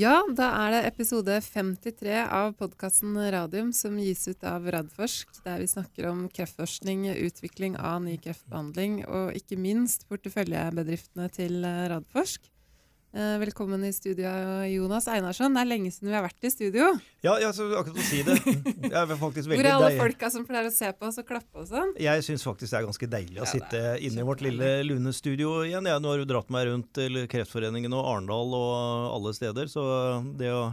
Ja, 0.00 0.22
da 0.32 0.46
er 0.62 0.70
det 0.72 0.78
episode 0.88 1.34
53 1.44 2.22
av 2.32 2.54
podkasten 2.56 3.18
Radium 3.34 3.72
som 3.76 3.98
gis 4.00 4.22
ut 4.30 4.46
av 4.48 4.64
Radforsk, 4.72 5.42
der 5.44 5.60
vi 5.60 5.66
snakker 5.68 6.06
om 6.08 6.22
kreftforskning, 6.32 7.02
utvikling 7.26 7.74
av 7.76 7.98
ny 8.06 8.14
kreftbehandling 8.22 9.02
og 9.04 9.36
ikke 9.36 9.58
minst 9.60 10.06
porteføljebedriftene 10.08 11.26
til 11.34 11.60
Radforsk. 11.92 12.48
Eh, 13.10 13.38
velkommen 13.38 13.84
i 13.84 13.92
studio, 13.92 14.30
Jonas 14.70 15.08
Einarsson. 15.10 15.50
Det 15.56 15.64
er 15.64 15.66
lenge 15.66 15.90
siden 15.90 16.12
vi 16.12 16.14
har 16.14 16.22
vært 16.22 16.44
i 16.46 16.50
studio. 16.54 16.92
Ja, 17.26 17.32
jeg 17.42 17.56
skulle 17.56 17.80
akkurat 17.80 17.98
å 17.98 18.04
si 18.06 18.20
det. 18.22 18.36
Jeg 18.84 18.94
er 19.00 19.14
faktisk 19.18 19.50
veldig 19.50 19.58
Hvor 19.58 19.66
er 19.66 19.74
alle 19.74 19.88
deilig. 19.88 20.02
folka 20.04 20.30
som 20.30 20.44
pleier 20.46 20.68
å 20.68 20.70
se 20.70 20.90
på 20.94 21.08
oss 21.08 21.18
og 21.18 21.26
klappe 21.26 21.58
og 21.58 21.66
sånn? 21.66 21.90
Jeg 21.98 22.22
syns 22.22 22.44
faktisk 22.46 22.70
det 22.70 22.78
er 22.78 22.86
ganske 22.86 23.08
deilig 23.10 23.40
å 23.40 23.42
ja, 23.42 23.50
sitte 23.50 23.80
inne 24.06 24.22
i 24.22 24.26
vårt 24.28 24.44
lille 24.46 24.68
Lune-studio 24.86 25.56
igjen. 25.64 25.88
Jeg, 25.90 26.02
nå 26.04 26.12
har 26.12 26.22
du 26.22 26.30
dratt 26.30 26.52
meg 26.54 26.68
rundt 26.70 26.92
til 27.00 27.18
Kreftforeningen 27.32 27.96
og 27.98 28.10
Arendal 28.12 28.54
og 28.60 29.08
alle 29.16 29.32
steder, 29.34 29.70
så 29.72 29.86
det 30.38 30.52
å 30.54 30.68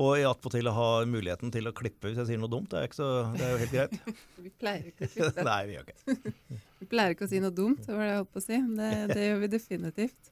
og 0.00 0.20
attpåtil 0.24 0.68
ha 0.72 0.88
muligheten 1.04 1.50
til 1.52 1.66
å 1.68 1.72
klippe 1.76 2.08
hvis 2.08 2.20
jeg 2.22 2.28
sier 2.28 2.40
noe 2.40 2.48
dumt, 2.48 2.70
det 2.72 2.84
er, 2.86 2.92
så, 2.94 3.08
det 3.34 3.42
er 3.44 3.50
jo 3.50 3.58
helt 3.60 3.74
greit. 3.74 4.12
vi 4.44 4.52
pleier 4.62 4.86
ikke 4.92 5.08
å 5.08 5.10
klippe. 5.16 5.44
Nei, 5.50 5.58
vi 5.66 5.74
gjør 5.74 5.88
ikke 5.90 6.60
Vi 6.80 6.90
pleier 6.92 7.16
ikke 7.16 7.26
å 7.26 7.32
si 7.32 7.40
noe 7.42 7.52
dumt, 7.56 7.82
det 7.84 7.96
var 7.96 8.06
det 8.06 8.12
jeg 8.12 8.20
holdt 8.22 8.32
på 8.36 8.40
å 8.40 8.46
si. 8.46 8.60
Det, 8.78 8.90
det 9.10 9.26
gjør 9.26 9.42
vi 9.42 9.50
definitivt. 9.56 10.30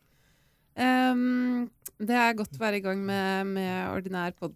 Um, 0.79 1.67
det 1.99 2.15
er 2.15 2.37
godt 2.39 2.55
å 2.55 2.63
være 2.63 2.79
i 2.79 2.85
gang 2.85 3.01
med, 3.03 3.51
med 3.57 3.91
ordinær 3.91 4.35
pod 4.39 4.55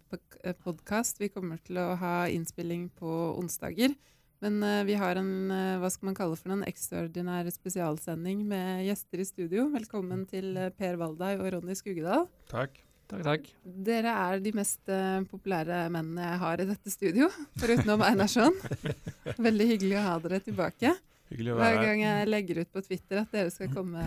podkast. 0.63 1.19
Vi 1.19 1.31
kommer 1.31 1.59
til 1.63 1.79
å 1.79 1.93
ha 1.99 2.15
innspilling 2.31 2.87
på 2.99 3.11
onsdager. 3.39 3.95
Men 4.43 4.59
uh, 4.63 4.83
vi 4.87 4.95
har 4.99 5.19
en 5.19 5.33
uh, 5.51 5.79
hva 5.79 5.91
skal 5.91 6.09
man 6.09 6.17
kalle 6.17 6.39
for 6.39 6.55
en 6.55 6.63
ekstraordinær 6.67 7.47
spesialsending 7.51 8.41
med 8.47 8.85
gjester 8.87 9.23
i 9.23 9.27
studio. 9.27 9.67
Velkommen 9.75 10.25
til 10.27 10.51
uh, 10.55 10.71
Per 10.75 10.97
Valdai 10.99 11.35
og 11.37 11.47
Ronny 11.57 11.75
Skugedal. 11.79 12.27
Takk. 12.51 12.79
Takk, 13.11 13.23
takk. 13.27 13.49
Dere 13.63 14.11
er 14.15 14.39
de 14.41 14.53
mest 14.55 14.89
populære 15.29 15.83
mennene 15.91 16.23
jeg 16.23 16.39
har 16.41 16.61
i 16.63 16.65
dette 16.69 16.89
studio, 16.89 17.27
forutenom 17.59 18.01
Einarsson. 18.07 18.55
Veldig 19.47 19.67
hyggelig 19.73 19.97
å 19.99 20.05
ha 20.07 20.13
dere 20.23 20.39
tilbake. 20.41 20.95
Hyggelig 21.31 21.53
å 21.53 21.55
være 21.57 21.77
Hver 21.77 21.85
gang 21.87 22.01
jeg 22.03 22.27
legger 22.29 22.55
ut 22.61 22.71
på 22.73 22.81
Twitter 22.85 23.15
at 23.23 23.31
dere 23.33 23.49
skal 23.53 23.67
komme, 23.73 24.03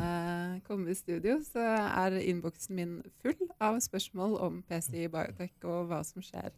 komme 0.66 0.90
i 0.92 0.98
studio, 0.98 1.32
så 1.46 1.60
er 1.86 2.10
innboksen 2.20 2.72
min 2.76 2.92
full 3.22 3.40
av 3.62 3.74
spørsmål 3.84 4.32
om 4.46 4.52
PCI 4.68 5.04
Biotech 5.12 5.54
og 5.64 5.78
hva 5.90 6.00
som 6.06 6.20
skjer. 6.24 6.50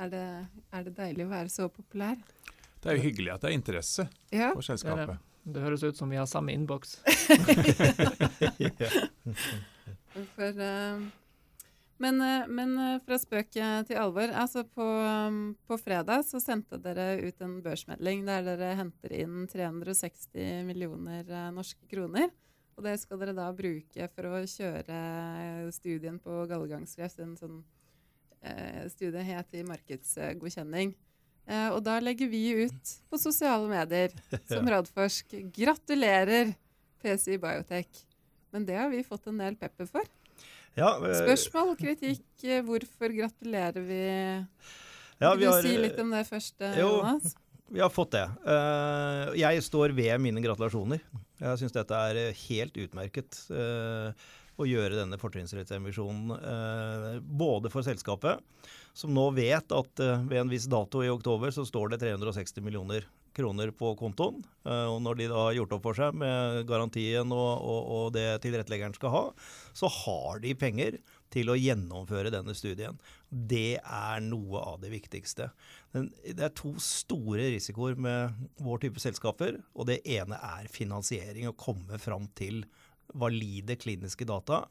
Er 0.00 0.08
det, 0.12 0.28
er 0.72 0.80
det 0.86 0.92
deilig 0.96 1.24
å 1.26 1.34
være 1.34 1.50
så 1.52 1.64
populær? 1.68 2.16
Det 2.80 2.88
er 2.88 2.94
jo 2.96 3.02
hyggelig 3.04 3.30
at 3.34 3.40
det 3.42 3.48
er 3.50 3.54
interesse 3.58 4.04
ja. 4.32 4.48
for 4.54 4.62
selskapet. 4.64 5.16
Det, 5.20 5.52
det, 5.52 5.60
høres 5.66 5.82
ut 5.84 5.96
som 5.98 6.08
vi 6.08 6.16
har 6.16 6.28
samme 6.30 6.50
innboks. 6.56 6.90
for 10.36 10.52
uh, 10.56 10.96
men, 12.00 12.20
eh, 12.24 12.46
men, 12.48 12.76
eh, 12.78 13.00
fra 13.04 13.18
spøk 13.20 13.50
til 13.52 13.96
alvor. 14.00 14.32
altså 14.32 14.64
på, 14.64 14.84
um, 14.84 15.56
på, 15.68 15.76
fredag 15.76 16.24
så 16.24 16.40
sendte 16.40 16.80
dere 16.80 17.20
ut 17.20 17.42
en 17.44 17.58
børsmelding 17.62 18.24
der 18.24 18.46
dere 18.46 18.70
henter 18.78 19.12
inn 19.12 19.46
360 19.50 20.64
millioner 20.64 21.28
eh, 21.28 21.50
norske 21.52 21.84
kroner. 21.90 22.30
Og 22.78 22.86
det 22.86 22.96
skal 23.02 23.20
dere 23.20 23.36
da 23.36 23.50
bruke 23.52 24.08
for 24.14 24.30
å 24.30 24.40
kjøre 24.48 25.68
studien 25.76 26.16
på 26.18 26.46
gallegangskreft. 26.48 27.20
En 27.20 27.36
sånn 27.36 27.60
eh, 28.40 28.86
studie 28.88 29.24
het 29.26 29.52
i 29.52 29.66
markedsgodkjenning. 29.68 30.94
Eh, 31.50 31.68
og 31.74 31.82
da 31.84 31.98
legger 32.00 32.30
vi 32.32 32.42
ut 32.64 32.94
på 33.10 33.20
sosiale 33.20 33.68
medier 33.68 34.14
som 34.50 34.68
Radforsk. 34.72 35.36
Gratulerer, 35.52 36.54
PCI 37.02 37.36
Biotech. 37.42 38.06
Men 38.50 38.64
det 38.64 38.80
har 38.80 38.88
vi 38.88 39.04
fått 39.06 39.28
en 39.28 39.44
del 39.44 39.60
pepper 39.60 39.88
for. 39.90 40.08
Ja, 40.80 40.96
eh, 41.04 41.18
Spørsmål, 41.20 41.74
kritikk. 41.78 42.24
Eh, 42.44 42.62
hvorfor 42.64 43.08
gratulerer 43.12 43.82
vi? 43.84 44.00
Ja, 45.20 45.34
Vil 45.34 45.44
du 45.44 45.52
har, 45.52 45.62
si 45.62 45.76
litt 45.76 45.98
om 46.00 46.10
det 46.14 46.24
først, 46.28 46.56
jo, 46.78 46.88
Jonas? 46.96 47.34
Vi 47.70 47.80
har 47.84 47.90
fått 47.92 48.12
det. 48.16 48.26
Jeg 49.38 49.62
står 49.62 49.92
ved 49.94 50.18
mine 50.18 50.40
gratulasjoner. 50.42 50.98
Jeg 51.38 51.58
syns 51.60 51.72
dette 51.76 51.94
er 51.94 52.32
helt 52.34 52.74
utmerket 52.82 53.38
å 54.58 54.66
gjøre 54.66 54.98
denne 54.98 55.14
fortrinnsrettsemisjonen 55.20 57.22
både 57.22 57.70
for 57.70 57.82
selskapet, 57.86 58.42
som 58.90 59.14
nå 59.14 59.30
vet 59.36 59.70
at 59.70 60.02
ved 60.02 60.34
en 60.40 60.50
viss 60.50 60.66
dato 60.66 61.04
i 61.04 61.12
oktober 61.12 61.54
så 61.54 61.62
står 61.68 61.94
det 61.94 62.02
360 62.02 62.58
millioner 62.66 63.06
kroner 63.36 63.70
på 63.76 63.92
kontoen. 63.98 64.40
Eh, 64.64 64.86
og 64.90 65.00
når 65.04 65.20
de 65.20 65.28
da 65.30 65.44
har 65.46 65.56
gjort 65.58 65.74
opp 65.76 65.86
for 65.88 65.98
seg 65.98 66.18
med 66.20 66.64
garantien 66.68 67.32
og, 67.34 67.50
og, 67.60 67.80
og 67.96 68.12
det 68.16 68.26
tilretteleggeren 68.44 68.96
skal 68.96 69.14
ha, 69.14 69.24
så 69.76 69.90
har 70.00 70.42
de 70.42 70.54
penger 70.58 70.98
til 71.30 71.52
å 71.52 71.58
gjennomføre 71.58 72.32
denne 72.34 72.54
studien. 72.58 72.98
Det 73.30 73.78
er 73.78 74.22
noe 74.24 74.62
av 74.72 74.80
det 74.82 74.90
viktigste. 74.92 75.50
Det 75.92 76.42
er 76.42 76.54
to 76.58 76.74
store 76.82 77.52
risikoer 77.54 77.98
med 77.98 78.34
vår 78.58 78.84
type 78.86 79.02
selskaper. 79.02 79.60
og 79.74 79.86
Det 79.90 80.00
ene 80.16 80.38
er 80.58 80.70
finansiering, 80.70 81.48
å 81.48 81.58
komme 81.58 82.00
fram 82.02 82.26
til 82.38 82.64
valide 83.14 83.78
kliniske 83.78 84.26
data. 84.26 84.64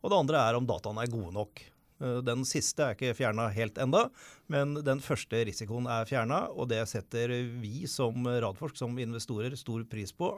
Og 0.00 0.10
det 0.10 0.18
andre 0.18 0.42
er 0.48 0.58
om 0.58 0.66
dataene 0.66 1.04
er 1.04 1.12
gode 1.12 1.34
nok. 1.36 1.62
Eh, 2.00 2.20
den 2.24 2.46
siste 2.48 2.84
er 2.84 2.96
ikke 2.96 3.16
fjerna 3.18 3.48
helt 3.54 3.78
enda, 3.80 4.06
men 4.52 4.78
den 4.86 5.02
første 5.04 5.42
risikoen 5.48 5.88
er 5.90 6.08
fjerna, 6.08 6.46
og 6.50 6.70
det 6.72 6.82
setter 6.90 7.32
vi 7.60 7.84
som 7.90 8.26
Radforsk, 8.26 8.80
som 8.80 8.98
investorer, 9.00 9.56
stor 9.58 9.84
pris 9.90 10.14
på. 10.16 10.32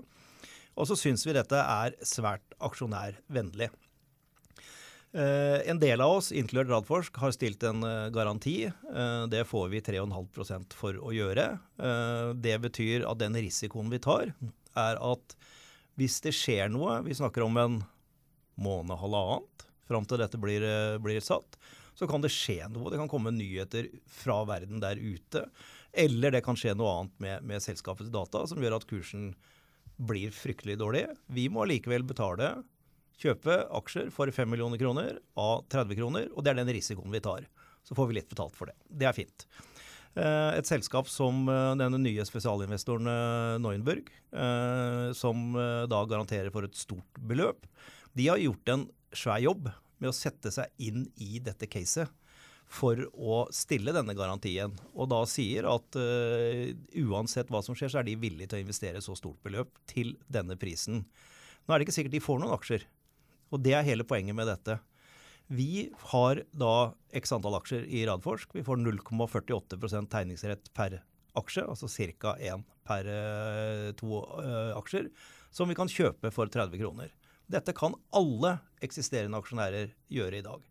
Og 0.72 0.88
så 0.88 0.96
syns 0.96 1.24
vi 1.26 1.36
dette 1.36 1.58
er 1.58 1.96
svært 2.06 2.54
aksjonærvennlig. 2.62 3.68
Eh, 5.12 5.58
en 5.68 5.80
del 5.82 6.00
av 6.00 6.16
oss, 6.16 6.30
inkludert 6.32 6.72
Radforsk, 6.72 7.18
har 7.20 7.34
stilt 7.36 7.64
en 7.68 7.84
eh, 7.84 8.10
garanti. 8.14 8.56
Det 9.28 9.44
får 9.48 9.68
vi 9.74 9.84
3,5% 9.84 10.76
for 10.78 10.98
å 10.98 11.12
gjøre. 11.14 11.46
Det 12.40 12.56
betyr 12.64 13.04
at 13.08 13.20
den 13.20 13.36
risikoen 13.36 13.92
vi 13.92 14.00
tar, 14.02 14.32
er 14.78 15.00
at 15.04 15.36
hvis 16.00 16.22
det 16.24 16.32
skjer 16.32 16.72
noe, 16.72 17.02
vi 17.04 17.12
snakker 17.12 17.44
om 17.44 17.58
en 17.60 17.74
måned, 18.56 18.96
halvannet, 18.96 19.66
fram 19.88 20.06
til 20.08 20.20
dette 20.22 20.40
blir, 20.40 20.64
eh, 20.64 20.98
blir, 21.02 21.20
satt, 21.24 21.58
så 21.94 22.08
kan 22.08 22.22
det 22.24 22.32
skje 22.32 22.68
noe. 22.72 22.90
Det 22.90 23.00
kan 23.00 23.10
komme 23.10 23.34
nyheter 23.34 23.90
fra 24.08 24.42
verden 24.48 24.80
der 24.80 24.96
ute. 24.96 25.46
Eller 25.92 26.32
det 26.32 26.44
kan 26.44 26.56
skje 26.56 26.74
noe 26.76 26.92
annet 26.96 27.18
med, 27.20 27.48
med 27.50 27.64
selskapets 27.64 28.12
data 28.12 28.46
som 28.48 28.62
gjør 28.62 28.78
at 28.78 28.88
kursen 28.88 29.32
blir 30.00 30.32
fryktelig 30.32 30.78
dårlig. 30.80 31.04
Vi 31.28 31.48
må 31.52 31.66
allikevel 31.66 32.06
betale, 32.08 32.54
kjøpe 33.20 33.58
aksjer 33.76 34.08
for 34.10 34.30
5 34.32 34.48
millioner 34.50 34.80
kroner 34.80 35.18
av 35.38 35.66
30 35.70 35.98
kroner, 35.98 36.30
og 36.32 36.42
det 36.42 36.54
er 36.54 36.62
den 36.62 36.72
risikoen 36.74 37.12
vi 37.12 37.20
tar. 37.22 37.44
Så 37.84 37.94
får 37.98 38.08
vi 38.08 38.16
litt 38.16 38.30
betalt 38.30 38.56
for 38.56 38.70
det. 38.70 38.78
Det 38.88 39.06
er 39.06 39.14
fint. 39.14 39.44
Eh, 40.16 40.56
et 40.56 40.68
selskap 40.68 41.10
som 41.12 41.44
eh, 41.50 41.74
denne 41.76 42.00
nye 42.00 42.24
spesialinvestoren 42.26 43.12
Neuenburg, 43.62 44.08
som 45.12 45.52
da 45.52 45.98
garanterer 46.08 46.48
for 46.54 46.64
et 46.64 46.78
stort 46.78 47.18
beløp, 47.20 47.66
de 48.16 48.30
har 48.32 48.40
gjort 48.40 48.70
en 48.72 48.86
svær 49.16 49.42
jobb 49.42 49.70
med 50.02 50.10
å 50.10 50.16
sette 50.16 50.50
seg 50.54 50.70
inn 50.82 51.06
i 51.22 51.38
dette 51.44 51.68
caset 51.70 52.10
for 52.72 52.98
å 53.12 53.42
stille 53.52 53.92
denne 53.94 54.14
garantien. 54.16 54.72
Og 54.96 55.10
da 55.12 55.20
sier 55.28 55.68
at 55.68 55.98
uh, 55.98 56.72
uansett 57.04 57.52
hva 57.52 57.60
som 57.64 57.76
skjer, 57.76 57.92
så 57.92 58.00
er 58.00 58.08
de 58.08 58.16
villige 58.20 58.52
til 58.52 58.60
å 58.60 58.64
investere 58.64 59.02
så 59.04 59.16
stort 59.18 59.42
beløp 59.44 59.76
til 59.90 60.14
denne 60.32 60.56
prisen. 60.60 61.04
Nå 61.62 61.74
er 61.74 61.78
det 61.78 61.86
ikke 61.86 61.98
sikkert 61.98 62.16
de 62.16 62.24
får 62.24 62.40
noen 62.40 62.56
aksjer. 62.56 62.86
Og 63.52 63.60
det 63.62 63.76
er 63.76 63.86
hele 63.86 64.08
poenget 64.08 64.36
med 64.38 64.48
dette. 64.48 64.78
Vi 65.52 65.90
har 66.14 66.40
da 66.56 66.74
x 67.12 67.34
antall 67.36 67.58
aksjer 67.58 67.84
i 67.84 68.06
Radforsk. 68.08 68.54
Vi 68.56 68.64
får 68.64 68.80
0,48% 68.80 70.08
tegningsrett 70.14 70.70
per 70.72 71.02
aksje, 71.36 71.64
altså 71.68 71.88
ca. 72.20 72.36
én 72.40 72.64
per 72.88 73.08
uh, 73.08 73.90
to 73.98 74.22
uh, 74.22 74.72
aksjer, 74.80 75.10
som 75.52 75.68
vi 75.68 75.76
kan 75.76 75.90
kjøpe 75.92 76.32
for 76.32 76.48
30 76.48 76.80
kroner. 76.80 77.12
Dette 77.50 77.74
kan 77.76 77.96
alle 78.16 78.56
eksisterende 78.84 79.38
aksjonærer 79.42 79.92
gjøre 80.12 80.38
i 80.38 80.44
dag. 80.44 80.64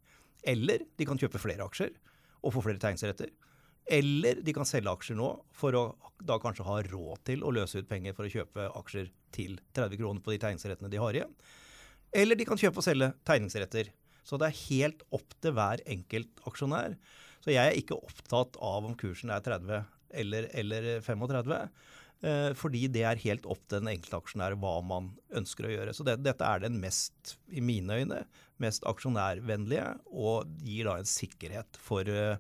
Eller 0.48 0.86
de 0.98 1.08
kan 1.08 1.20
kjøpe 1.20 1.42
flere 1.42 1.66
aksjer 1.68 1.94
og 2.42 2.56
få 2.56 2.64
flere 2.66 2.82
tegningsretter. 2.82 3.32
Eller 3.92 4.42
de 4.42 4.54
kan 4.56 4.68
selge 4.68 4.92
aksjer 4.92 5.18
nå 5.18 5.32
for 5.58 5.78
å 5.78 5.84
da 6.22 6.38
kanskje 6.42 6.66
ha 6.68 6.78
råd 6.86 7.24
til 7.26 7.44
å 7.44 7.54
løse 7.54 7.82
ut 7.82 7.90
penger 7.90 8.14
for 8.18 8.28
å 8.28 8.32
kjøpe 8.32 8.68
aksjer 8.78 9.10
til 9.34 9.58
30 9.74 9.98
kroner 10.02 10.22
på 10.24 10.34
de 10.34 10.42
tegningsrettene 10.44 10.92
de 10.92 11.02
har 11.02 11.18
igjen. 11.18 11.34
Eller 12.12 12.38
de 12.38 12.46
kan 12.48 12.60
kjøpe 12.60 12.82
og 12.82 12.86
selge 12.86 13.12
tegningsretter. 13.28 13.90
Så 14.28 14.38
det 14.38 14.52
er 14.52 14.62
helt 14.68 15.02
opp 15.16 15.34
til 15.42 15.56
hver 15.58 15.82
enkelt 15.90 16.44
aksjonær. 16.48 16.96
Så 17.42 17.54
jeg 17.54 17.72
er 17.72 17.78
ikke 17.78 17.98
opptatt 17.98 18.60
av 18.62 18.86
om 18.86 18.94
kursen 19.00 19.34
er 19.34 19.42
30 19.46 19.82
eller, 20.22 20.48
eller 20.62 20.90
35. 21.02 21.58
Eh, 22.22 22.52
fordi 22.54 22.84
det 22.94 23.02
er 23.08 23.22
helt 23.24 23.48
opp 23.50 23.64
til 23.66 23.82
den 23.82 23.96
enkelte 23.96 24.20
aksjonær 24.20 24.54
hva 24.62 24.76
man 24.86 25.10
ønsker 25.38 25.66
å 25.66 25.72
gjøre. 25.74 25.94
Så 25.98 26.06
det, 26.06 26.20
dette 26.22 26.46
er 26.46 26.62
den 26.62 26.78
mest, 26.82 27.36
i 27.50 27.64
mine 27.66 27.98
øyne, 27.98 28.20
mest 28.62 28.86
aksjonærvennlige, 28.90 29.88
og 30.14 30.52
gir 30.62 30.90
da 30.90 31.00
en 31.02 31.10
sikkerhet 31.10 31.80
for 31.82 32.06
uh, 32.06 32.36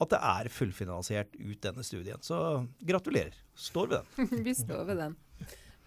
at 0.00 0.14
det 0.14 0.20
er 0.24 0.48
fullfinansiert 0.54 1.36
ut 1.36 1.60
denne 1.66 1.84
studien. 1.84 2.22
Så 2.24 2.38
gratulerer. 2.80 3.36
Står 3.52 3.90
ved 3.90 3.98
den. 4.00 4.44
Vi 4.46 4.56
står 4.56 4.86
ved 4.88 5.02
den. 5.04 5.18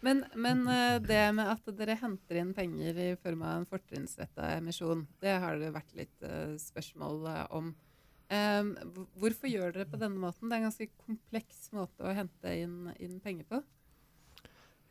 Men, 0.03 0.21
men, 0.35 0.65
eh, 0.67 0.99
det 1.01 1.23
med 1.33 1.49
at 1.55 1.73
dere 1.79 1.97
henter 1.97 2.37
inn 2.37 2.53
penger 2.53 2.99
i 2.99 3.09
form 3.23 3.41
av 3.47 3.61
en 3.61 3.69
fortrinnsretta 3.69 4.51
emisjon, 4.59 5.07
det 5.23 5.39
har 5.41 5.57
det 5.57 5.73
vært 5.73 5.97
litt 5.97 6.29
spørsmål 6.61 7.25
om. 7.55 7.73
Um, 8.31 8.73
hvorfor 9.19 9.51
gjør 9.51 9.73
dere 9.75 9.89
på 9.89 9.99
denne 9.99 10.21
måten? 10.21 10.49
Det 10.49 10.55
er 10.55 10.61
en 10.61 10.69
ganske 10.69 10.89
kompleks 11.03 11.67
måte 11.75 12.07
å 12.07 12.13
hente 12.15 12.53
inn, 12.55 12.77
inn 13.03 13.19
penger 13.23 13.49
på. 13.49 13.59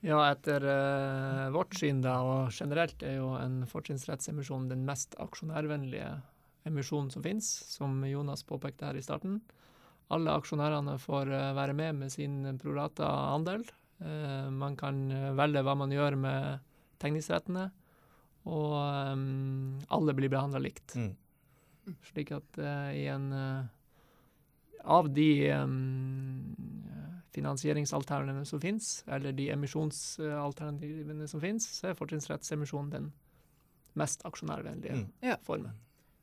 Ja, 0.03 0.19
etter 0.33 0.65
uh, 0.67 1.49
vårt 1.55 1.77
syn 1.79 2.03
da, 2.03 2.17
og 2.27 2.55
generelt 2.55 3.03
er 3.07 3.21
jo 3.21 3.33
en 3.39 3.63
fortrinnsrettsemisjon 3.71 4.67
den 4.71 4.83
mest 4.87 5.15
aksjonærvennlige 5.23 6.09
emisjonen 6.67 7.11
som 7.15 7.23
finnes, 7.23 7.49
som 7.71 8.03
Jonas 8.07 8.43
påpekte 8.47 8.89
her 8.89 8.99
i 8.99 9.05
starten. 9.05 9.41
Alle 10.13 10.35
aksjonærene 10.35 10.97
får 11.03 11.31
uh, 11.31 11.53
være 11.59 11.77
med 11.79 12.03
med 12.03 12.15
sin 12.15 12.43
prorata 12.63 13.07
andel. 13.31 13.65
Uh, 14.03 14.51
man 14.51 14.75
kan 14.79 15.07
velge 15.39 15.63
hva 15.63 15.79
man 15.79 15.95
gjør 15.95 16.19
med 16.19 16.69
tegningsrettene, 17.03 17.69
og 18.51 18.75
um, 19.15 19.79
alle 19.95 20.15
blir 20.19 20.31
behandla 20.31 20.59
likt. 20.63 20.97
Mm. 20.99 21.13
Slik 22.13 22.31
at 22.37 22.59
i 22.95 23.07
en 23.11 23.33
Av 24.83 25.07
de 25.15 25.29
um, 25.55 26.55
finansieringsalternativene 27.33 28.47
som 28.47 28.61
finnes, 28.61 28.89
eller 29.07 29.33
de 29.37 29.49
emisjonsalternativene 29.55 31.29
som 31.31 31.43
finnes, 31.43 31.67
så 31.79 31.91
er 31.91 31.99
fortrinnsrettsemisjon 31.99 32.91
den 32.93 33.09
mest 33.99 34.25
aksjonærvennlige 34.29 35.01
mm. 35.01 35.09
ja. 35.25 35.39
formen. 35.47 35.75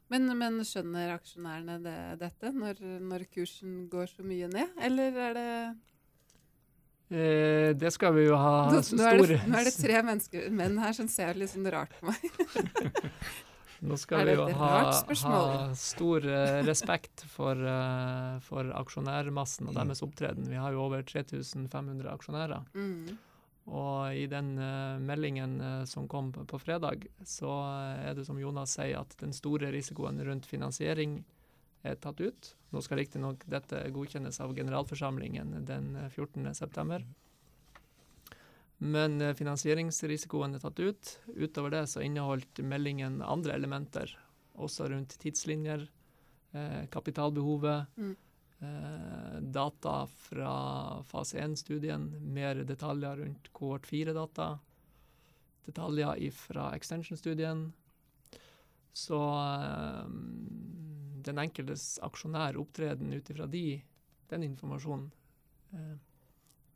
Men, 0.09 0.25
men, 0.37 0.57
skjønner 0.65 1.13
aksjonærene 1.13 1.77
det, 1.83 1.97
dette, 2.21 2.53
når, 2.53 2.81
når, 3.05 3.27
kursen 3.33 3.83
går 3.91 4.09
så 4.09 4.25
mye 4.25 4.49
ned, 4.49 4.71
eller 4.85 5.19
er 5.27 5.35
det 5.37 5.51
eh, 7.13 7.69
Det 7.77 7.91
skal 7.93 8.15
vi 8.17 8.25
jo 8.25 8.39
ha 8.39 8.55
nå, 8.73 8.81
nå, 8.97 9.05
er 9.05 9.21
det, 9.21 9.37
nå 9.45 9.59
er 9.59 9.69
det 9.69 9.75
tre 9.85 10.01
mennesker, 10.07 10.49
menn 10.49 10.81
her 10.81 10.97
som 10.97 11.09
ser 11.11 11.37
litt 11.37 11.53
sånn 11.53 11.69
rart 11.69 11.93
på 11.99 12.09
meg. 12.09 12.25
Nå 13.79 13.97
skal 13.99 14.27
vi 14.27 14.35
jo 14.35 14.45
ha, 14.59 14.69
ha 14.91 15.75
stor 15.77 16.25
uh, 16.27 16.59
respekt 16.67 17.23
for, 17.31 17.55
uh, 17.55 18.35
for, 18.43 18.67
aksjonærmassen 18.81 19.69
og 19.71 19.77
deres 19.77 20.03
opptreden. 20.05 20.49
Vi 20.51 20.59
har 20.59 20.75
jo 20.75 20.83
over 20.83 21.03
3500 21.07 22.11
aksjonærer. 22.11 22.67
Mm. 22.75 23.17
Og 23.69 24.17
i 24.17 24.25
den 24.31 24.51
uh, 24.59 24.99
meldingen 24.99 25.59
som 25.87 26.09
kom 26.11 26.33
på, 26.35 26.43
på 26.49 26.59
fredag, 26.59 27.07
så 27.23 27.53
er 28.03 28.17
det 28.17 28.27
som 28.27 28.39
Jonas 28.41 28.75
sier, 28.75 28.99
at 28.99 29.15
den 29.21 29.35
store 29.35 29.71
risikoen 29.75 30.19
rundt 30.27 30.49
finansiering 30.49 31.21
er 31.87 31.95
tatt 32.03 32.19
ut. 32.19 32.53
Nå 32.75 32.83
skal 32.83 32.99
riktignok 32.99 33.45
dette 33.47 33.85
godkjennes 33.95 34.41
av 34.43 34.51
generalforsamlingen 34.57 35.55
den 35.69 35.93
14.9. 36.09 36.99
Men 38.79 39.19
eh, 39.21 39.35
finansieringsrisikoen 39.35 40.55
er 40.55 40.63
tatt 40.63 40.79
ut. 40.79 41.11
Utover 41.35 41.73
det 41.73 41.85
så 41.91 42.03
inneholdt 42.05 42.61
meldingen 42.63 43.19
andre 43.21 43.57
elementer, 43.59 44.13
også 44.59 44.87
rundt 44.93 45.17
tidslinjer, 45.19 45.83
eh, 46.55 46.85
kapitalbehovet, 46.91 47.99
mm. 47.99 48.15
eh, 48.63 49.35
data 49.41 49.97
fra 50.29 50.53
fase 51.11 51.41
1-studien, 51.43 52.07
mer 52.23 52.63
detaljer 52.63 53.19
rundt 53.25 53.51
kohort 53.51 53.87
4-data, 53.89 54.53
detaljer 55.67 56.31
fra 56.31 56.71
extension-studien. 56.75 57.67
Så 58.95 59.19
eh, 59.19 60.03
den 61.27 61.43
enkeltes 61.43 61.97
aksjonær 62.03 62.57
opptreden 62.57 63.11
ut 63.11 63.29
ifra 63.29 63.45
de, 63.51 63.81
den 64.31 64.47
informasjonen 64.47 65.09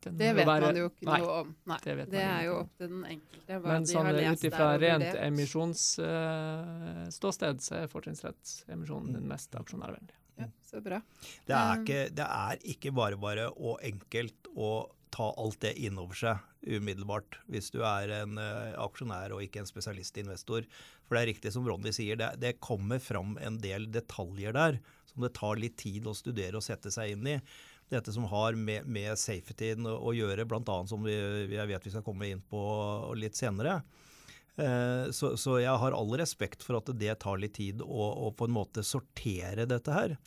den 0.06 0.16
det 0.20 0.30
vet 0.38 0.46
være, 0.48 0.66
man 0.66 0.76
jo 0.80 0.86
ikke 0.90 1.06
nei, 1.08 1.18
noe 1.22 1.32
om. 1.42 1.48
Nei, 1.70 1.78
det, 1.84 1.92
det 2.12 2.24
er 2.24 2.42
jo 2.46 2.52
opp 2.62 2.72
til 2.80 2.88
den 2.90 3.04
enkelte. 3.14 3.52
Men 3.64 3.80
sånn 3.90 4.18
ut 4.18 4.44
ifra 4.48 4.68
rent 4.82 5.12
emisjonsståsted, 5.20 7.54
uh, 7.56 7.62
så 7.68 7.72
er 7.80 7.92
fortrinnsrettsemisjonen 7.92 9.10
den 9.18 9.26
mest 9.30 9.50
aksjonærvennlige. 9.60 10.18
Ja, 10.40 10.46
så 10.66 10.76
bra. 10.82 10.98
Det 11.46 11.54
er, 11.54 11.72
ikke, 11.78 12.00
det 12.18 12.26
er 12.26 12.54
ikke 12.74 12.90
bare 12.94 13.16
bare 13.20 13.44
og 13.54 13.74
enkelt 13.86 14.40
å 14.54 14.90
ta 15.14 15.26
alt 15.38 15.60
det 15.62 15.78
inn 15.78 15.98
over 16.02 16.16
seg 16.18 16.36
umiddelbart, 16.64 17.38
hvis 17.52 17.68
du 17.70 17.84
er 17.86 18.08
en 18.22 18.32
uh, 18.40 18.82
aksjonær 18.82 19.32
og 19.36 19.42
ikke 19.44 19.60
en 19.62 19.68
spesialistinvestor. 19.68 20.62
For 21.04 21.12
det 21.14 21.22
er 21.22 21.30
riktig 21.34 21.50
som 21.54 21.66
Ronny 21.68 21.92
sier, 21.94 22.16
det, 22.18 22.30
det 22.42 22.60
kommer 22.64 22.98
fram 23.02 23.30
en 23.44 23.56
del 23.62 23.82
detaljer 23.94 24.52
der 24.56 24.74
som 25.14 25.22
det 25.22 25.36
tar 25.36 25.56
litt 25.60 25.76
tid 25.78 26.06
å 26.10 26.14
studere 26.16 26.56
og 26.58 26.64
sette 26.66 26.90
seg 26.90 27.12
inn 27.14 27.26
i 27.30 27.36
dette 27.92 28.12
som 28.14 28.24
har 28.30 28.56
med, 28.58 28.86
med 28.86 29.18
safetyen 29.20 29.86
å, 29.88 29.98
å 30.08 30.14
gjøre, 30.16 30.46
bl.a. 30.48 30.78
som 30.88 31.04
vi, 31.04 31.14
jeg 31.52 31.68
vet 31.70 31.86
vi 31.86 31.92
skal 31.92 32.06
komme 32.06 32.30
inn 32.30 32.42
på 32.50 32.62
litt 33.18 33.38
senere. 33.38 33.80
Eh, 34.56 35.10
så, 35.10 35.34
så, 35.40 35.58
jeg 35.62 35.82
har 35.82 35.96
all 35.96 36.14
respekt 36.18 36.62
for 36.62 36.78
at 36.78 36.90
det 36.94 37.18
tar 37.24 37.40
litt 37.42 37.56
tid 37.58 37.82
å, 37.82 38.08
å, 38.28 38.32
på 38.36 38.48
en 38.48 38.54
måte 38.54 38.86
sortere 38.86 39.66
dette 39.70 39.94
her. 39.94 40.18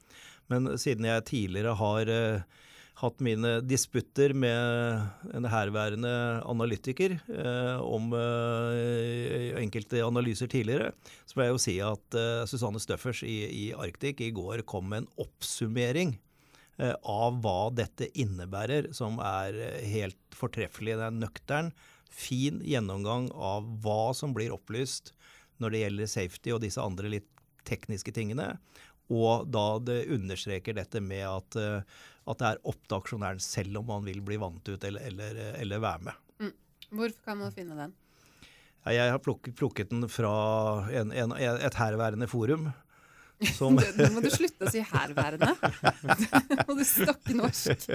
Men 0.52 0.76
siden 0.80 1.08
jeg 1.08 1.28
tidligere 1.28 1.76
har 1.80 2.12
eh, 2.12 2.64
hatt 2.98 3.22
mine 3.24 3.58
disputter 3.62 4.34
med 4.34 5.34
en 5.38 5.48
herværende 5.52 6.12
analytiker 6.50 7.18
eh, 7.30 7.82
om 7.84 8.10
eh, 8.18 9.54
enkelte 9.62 10.02
analyser 10.06 10.50
tidligere, 10.52 10.94
så 11.26 11.38
må 11.38 11.46
jeg 11.46 11.54
jo 11.54 11.62
si 11.62 11.76
at 11.86 12.18
eh, 12.18 12.46
Susanne 12.50 12.82
Støffers 12.82 13.22
i, 13.28 13.38
i 13.48 13.66
Arctic 13.78 14.24
i 14.26 14.32
går 14.36 14.66
kom 14.68 14.90
med 14.92 15.06
en 15.06 15.12
oppsummering 15.28 16.18
av 17.02 17.40
hva 17.42 17.70
dette 17.74 18.10
innebærer, 18.20 18.92
som 18.94 19.18
er 19.24 19.58
eh, 19.58 19.86
helt 19.90 20.38
fortreffelig. 20.38 20.98
Det 21.00 21.08
er 21.08 21.16
nøktern, 21.16 21.72
fin 22.08 22.62
gjennomgang 22.66 23.28
av 23.34 23.66
hva 23.84 24.14
som 24.18 24.34
blir 24.34 24.54
opplyst 24.56 25.12
når 25.62 25.74
det 25.74 25.82
gjelder 25.82 26.12
safety 26.12 26.54
og 26.54 26.62
disse 26.64 26.82
andre 26.82 27.12
litt 27.18 27.30
tekniske 27.68 28.14
tingene. 28.16 28.54
Og 29.14 29.48
da 29.52 29.66
det 29.82 30.06
understreker 30.14 30.76
dette 30.78 31.02
med 31.04 31.26
at, 31.26 31.58
eh, 31.60 32.02
at 32.28 32.42
det 32.42 32.50
er 32.52 32.66
opp 32.68 32.82
til 32.86 33.00
aksjonæren 33.00 33.44
selv 33.44 33.82
om 33.82 33.90
man 33.94 34.08
vil 34.08 34.22
bli 34.26 34.40
vant 34.42 34.70
ut 34.70 34.84
eller, 34.84 35.02
eller, 35.10 35.40
eller 35.58 35.84
være 35.84 36.10
med. 36.10 36.26
Mm. 36.44 36.54
Hvorfor 37.00 37.24
kan 37.26 37.42
man 37.42 37.56
finne 37.56 37.80
den? 37.80 37.96
Jeg 38.88 39.12
har 39.12 39.20
plukket, 39.20 39.56
plukket 39.60 39.90
den 39.92 40.06
fra 40.08 40.34
en, 40.96 41.12
en, 41.12 41.34
et 41.36 41.76
herværende 41.76 42.28
forum. 42.32 42.70
Som 43.54 43.78
Nå 44.00 44.08
må 44.16 44.22
du 44.24 44.30
slutte 44.34 44.66
å 44.66 44.72
si 44.74 44.82
'herværende'. 44.82 45.54
Nå 46.50 46.64
må 46.70 46.76
du 46.80 46.84
snakke 46.88 47.36
norsk. 47.38 47.86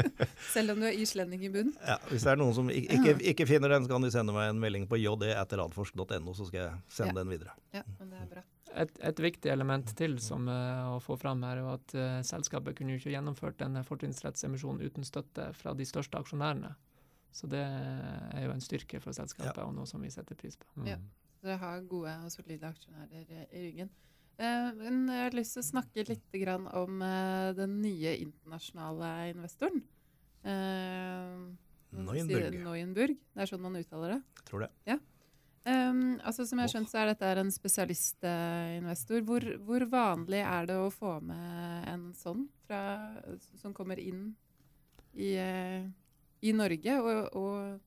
Selv 0.53 0.75
om 0.75 0.83
du 0.83 0.87
er 0.87 0.95
islending 0.95 1.43
i 1.49 1.51
bunn. 1.51 1.73
Ja, 1.83 1.99
hvis 2.11 2.27
det 2.27 2.35
er 2.35 2.39
noen 2.39 2.55
som 2.55 2.71
ikke, 2.71 3.17
ikke, 3.33 3.49
finner 3.51 3.75
den, 3.75 3.87
så 3.87 3.95
kan 3.95 4.07
de 4.07 4.13
sende 4.15 4.35
meg 4.37 4.53
en 4.53 4.61
melding 4.63 4.87
på 4.91 5.01
jd.radforsk.no, 5.03 6.37
så 6.39 6.47
skal 6.47 6.61
jeg 6.61 6.77
sende 6.95 7.17
ja. 7.17 7.19
den 7.19 7.33
videre. 7.35 7.57
Ja, 7.75 7.83
men 7.99 8.13
det 8.15 8.21
er 8.23 8.29
bra. 8.37 8.45
Et, 8.73 8.93
et, 9.05 9.19
viktig 9.21 9.51
element 9.53 9.91
til 9.99 10.15
som 10.25 10.47
uh, 10.49 10.95
å 10.95 11.01
få 11.03 11.19
fram 11.21 11.43
her, 11.45 11.61
er 11.61 11.75
at 11.75 11.97
uh, 11.99 12.21
selskapet 12.25 12.79
kunne 12.79 12.95
jo 12.95 13.03
ikke 13.03 13.13
gjennomført 13.13 13.59
denne 13.61 13.83
fortrinnsrettsemisjonen 13.85 14.87
uten 14.87 15.05
støtte 15.05 15.51
fra 15.59 15.75
de 15.77 15.85
største 15.89 16.17
aksjonærene. 16.23 16.71
Så 17.33 17.49
det 17.49 17.65
er 17.65 18.47
jo 18.47 18.53
en 18.53 18.63
styrke 18.65 19.01
for 19.01 19.17
selskapet, 19.17 19.59
ja. 19.59 19.67
og 19.67 19.75
noe 19.77 19.89
som 19.89 20.01
vi 20.05 20.13
setter 20.13 20.37
pris 20.39 20.57
på. 20.61 20.69
Mm. 20.77 20.89
Ja, 20.93 20.99
Dere 21.43 21.59
har 21.59 21.85
gode 21.91 22.13
og 22.23 22.33
solide 22.33 22.69
aksjonærer 22.69 23.47
i 23.51 23.67
ryggen. 23.67 23.93
Eh, 24.43 24.69
men 24.75 25.05
jeg 25.07 25.27
har 25.29 25.37
lyst 25.37 25.57
til 25.57 25.63
å 25.63 25.69
snakke 25.69 26.05
litt 26.09 26.39
om 26.75 27.03
eh, 27.07 27.49
den 27.55 27.79
nye 27.83 28.17
internasjonale 28.25 29.11
investoren. 29.31 29.85
Eh, 30.43 31.37
Neuenburg. 31.93 32.59
Neuenburg. 32.65 33.19
Det 33.21 33.45
er 33.45 33.51
sånn 33.51 33.63
man 33.63 33.79
uttaler 33.79 34.17
det? 34.17 34.21
Jeg 34.41 34.47
tror 34.49 34.65
det. 34.65 34.71
Ja. 34.89 34.99
Um, 35.63 36.17
altså 36.27 36.43
Som 36.43 36.59
jeg 36.59 36.67
har 36.67 36.73
skjønt, 36.73 36.91
så 36.91 36.99
er 36.99 37.13
dette 37.13 37.29
en 37.39 37.53
spesialistinvestor. 37.55 39.23
Hvor, 39.29 39.47
hvor, 39.63 39.85
vanlig 39.93 40.41
er 40.43 40.67
det 40.73 40.79
å 40.81 40.91
få 40.91 41.21
med 41.23 41.87
en 41.93 42.09
sånn 42.19 42.49
fra, 42.67 42.81
som 43.61 43.77
kommer 43.77 44.01
inn 44.03 44.33
i, 45.13 45.37
i 46.43 46.57
Norge 46.57 46.97
og, 46.99 47.39
og, 47.39 47.79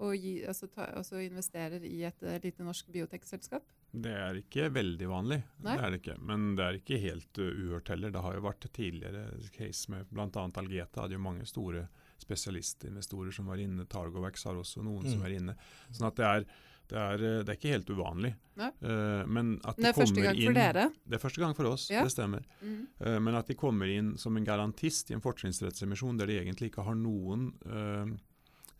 og 0.00 0.16
gi, 0.16 0.38
altså 0.48 0.70
ta, 0.72 0.86
altså 1.02 1.20
investerer 1.20 1.84
i 1.84 2.00
et 2.08 2.24
lite 2.46 2.64
norsk 2.64 2.88
biotekselskap? 2.94 3.66
Det 3.92 4.12
er 4.16 4.38
ikke 4.40 4.70
veldig 4.72 5.06
vanlig, 5.10 5.36
det 5.60 5.72
er 5.76 5.90
det 5.92 5.98
ikke. 6.00 6.14
men 6.24 6.54
det 6.56 6.64
er 6.64 6.78
ikke 6.78 6.98
helt 7.02 7.40
uh, 7.42 7.48
uhørt 7.48 7.90
heller. 7.92 8.12
Det 8.14 8.22
har 8.24 8.36
jo 8.38 8.44
vært 8.46 8.66
tidligere 8.72 9.26
case 9.52 9.92
med 9.92 10.08
bl.a. 10.08 10.46
Algeta 10.62 11.04
hadde 11.04 11.18
jo 11.18 11.20
mange 11.20 11.44
store 11.48 11.84
spesialistinvestorer 12.22 13.34
som 13.36 13.50
var 13.52 13.60
inne. 13.60 13.84
Targovax 13.84 14.46
har 14.48 14.56
også 14.56 14.84
noen 14.86 15.04
mm. 15.04 15.12
som 15.12 15.26
er 15.26 15.36
inne. 15.36 15.56
Sånn 15.90 16.08
at 16.08 16.16
det 16.16 16.26
er, 16.30 16.48
det 16.92 17.02
er, 17.02 17.26
uh, 17.26 17.36
det 17.42 17.52
er 17.52 17.60
ikke 17.60 17.74
helt 17.74 17.92
uvanlig. 17.92 18.32
Uh, 18.56 19.28
men 19.28 19.54
at 19.60 19.76
det, 19.76 19.84
det 19.84 19.92
er 19.92 19.98
første 19.98 20.24
gang 20.24 20.40
inn, 20.40 20.48
for 20.48 20.60
dere? 20.62 20.88
Det 21.04 21.18
er 21.18 21.24
første 21.26 21.44
gang 21.44 21.56
for 21.60 21.72
oss, 21.74 21.86
ja. 21.92 22.06
det 22.06 22.16
stemmer. 22.16 22.48
Mm. 22.64 22.80
Uh, 22.96 23.18
men 23.28 23.40
at 23.42 23.52
de 23.52 23.58
kommer 23.60 23.92
inn 23.92 24.14
som 24.22 24.40
en 24.40 24.48
garantist 24.48 25.12
i 25.12 25.18
en 25.18 25.24
fortrinnsrettsemisjon 25.24 26.20
der 26.20 26.32
de 26.32 26.40
egentlig 26.40 26.72
ikke 26.72 26.88
har 26.88 26.96
noen 26.96 27.50
uh, 27.68 28.08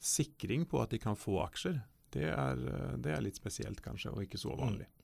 sikring 0.00 0.64
på 0.73 0.81
at 0.81 0.97
de 0.97 1.04
kan 1.04 1.21
få 1.21 1.42
aksjer, 1.45 1.83
det 2.12 2.26
er, 2.28 2.59
det 3.00 3.09
er, 3.09 3.23
litt 3.25 3.38
spesielt 3.38 3.78
kanskje, 3.81 4.11
og 4.12 4.25
ikke 4.26 4.40
så 4.40 4.52
vanlig. 4.52 4.85
Mm. 4.85 5.01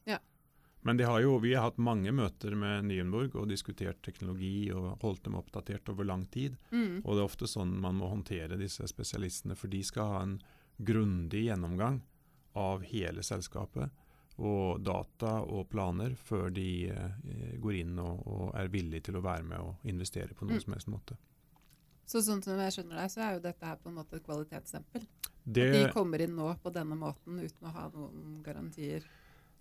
Men 0.86 1.00
har 1.04 1.20
jo, 1.20 1.38
vi 1.42 1.54
har 1.54 1.66
hatt 1.66 1.80
mange 1.82 2.12
møter 2.14 2.54
med 2.56 2.86
Nyenborg 2.88 3.34
og 3.36 3.48
diskutert 3.50 3.98
teknologi 4.04 4.70
og 4.72 5.02
holdt 5.02 5.24
dem 5.26 5.36
oppdatert 5.36 5.90
over 5.92 6.06
lang 6.06 6.24
tid. 6.32 6.54
Mm. 6.70 7.02
Og 7.02 7.10
det 7.12 7.20
er 7.20 7.26
ofte 7.26 7.48
sånn 7.50 7.74
man 7.82 7.98
må 7.98 8.08
håndtere 8.08 8.56
disse 8.60 8.86
spesialistene, 8.88 9.58
for 9.58 9.68
de 9.72 9.82
skal 9.84 10.12
ha 10.14 10.22
en 10.24 10.38
grundig 10.78 11.48
gjennomgang 11.48 11.98
av 12.58 12.86
hele 12.86 13.24
selskapet 13.26 13.90
og 14.38 14.80
data 14.86 15.40
og 15.42 15.66
planer 15.70 16.14
før 16.14 16.52
de 16.54 16.68
eh, 16.92 17.54
går 17.58 17.80
inn 17.80 17.96
og, 17.98 18.20
og, 18.22 18.44
er 18.54 18.70
villige 18.70 19.08
til 19.08 19.18
å 19.18 19.24
være 19.24 19.46
med 19.50 19.58
og 19.58 19.88
investere 19.90 20.36
på 20.38 20.46
noen 20.46 20.60
mm. 20.60 20.64
som 20.64 20.76
helst 20.76 20.92
måte. 20.92 21.18
Så 22.08 22.22
sånn 22.24 22.40
som 22.44 22.60
jeg 22.62 22.76
skjønner 22.76 23.02
deg, 23.02 23.10
så 23.12 23.24
er 23.26 23.34
jo 23.36 23.42
dette 23.44 23.66
her 23.66 23.80
på 23.82 23.90
en 23.90 23.98
måte 23.98 24.16
et 24.16 24.24
kvalitetsstempel? 24.24 25.08
Det, 25.42 25.66
At 25.66 25.74
de 25.74 25.88
kommer 25.92 26.22
inn 26.22 26.36
nå 26.38 26.52
på 26.62 26.70
denne 26.72 26.96
måten 26.96 27.40
uten 27.42 27.66
å 27.66 27.74
ha 27.74 27.88
noen 27.92 28.38
garantier? 28.46 29.04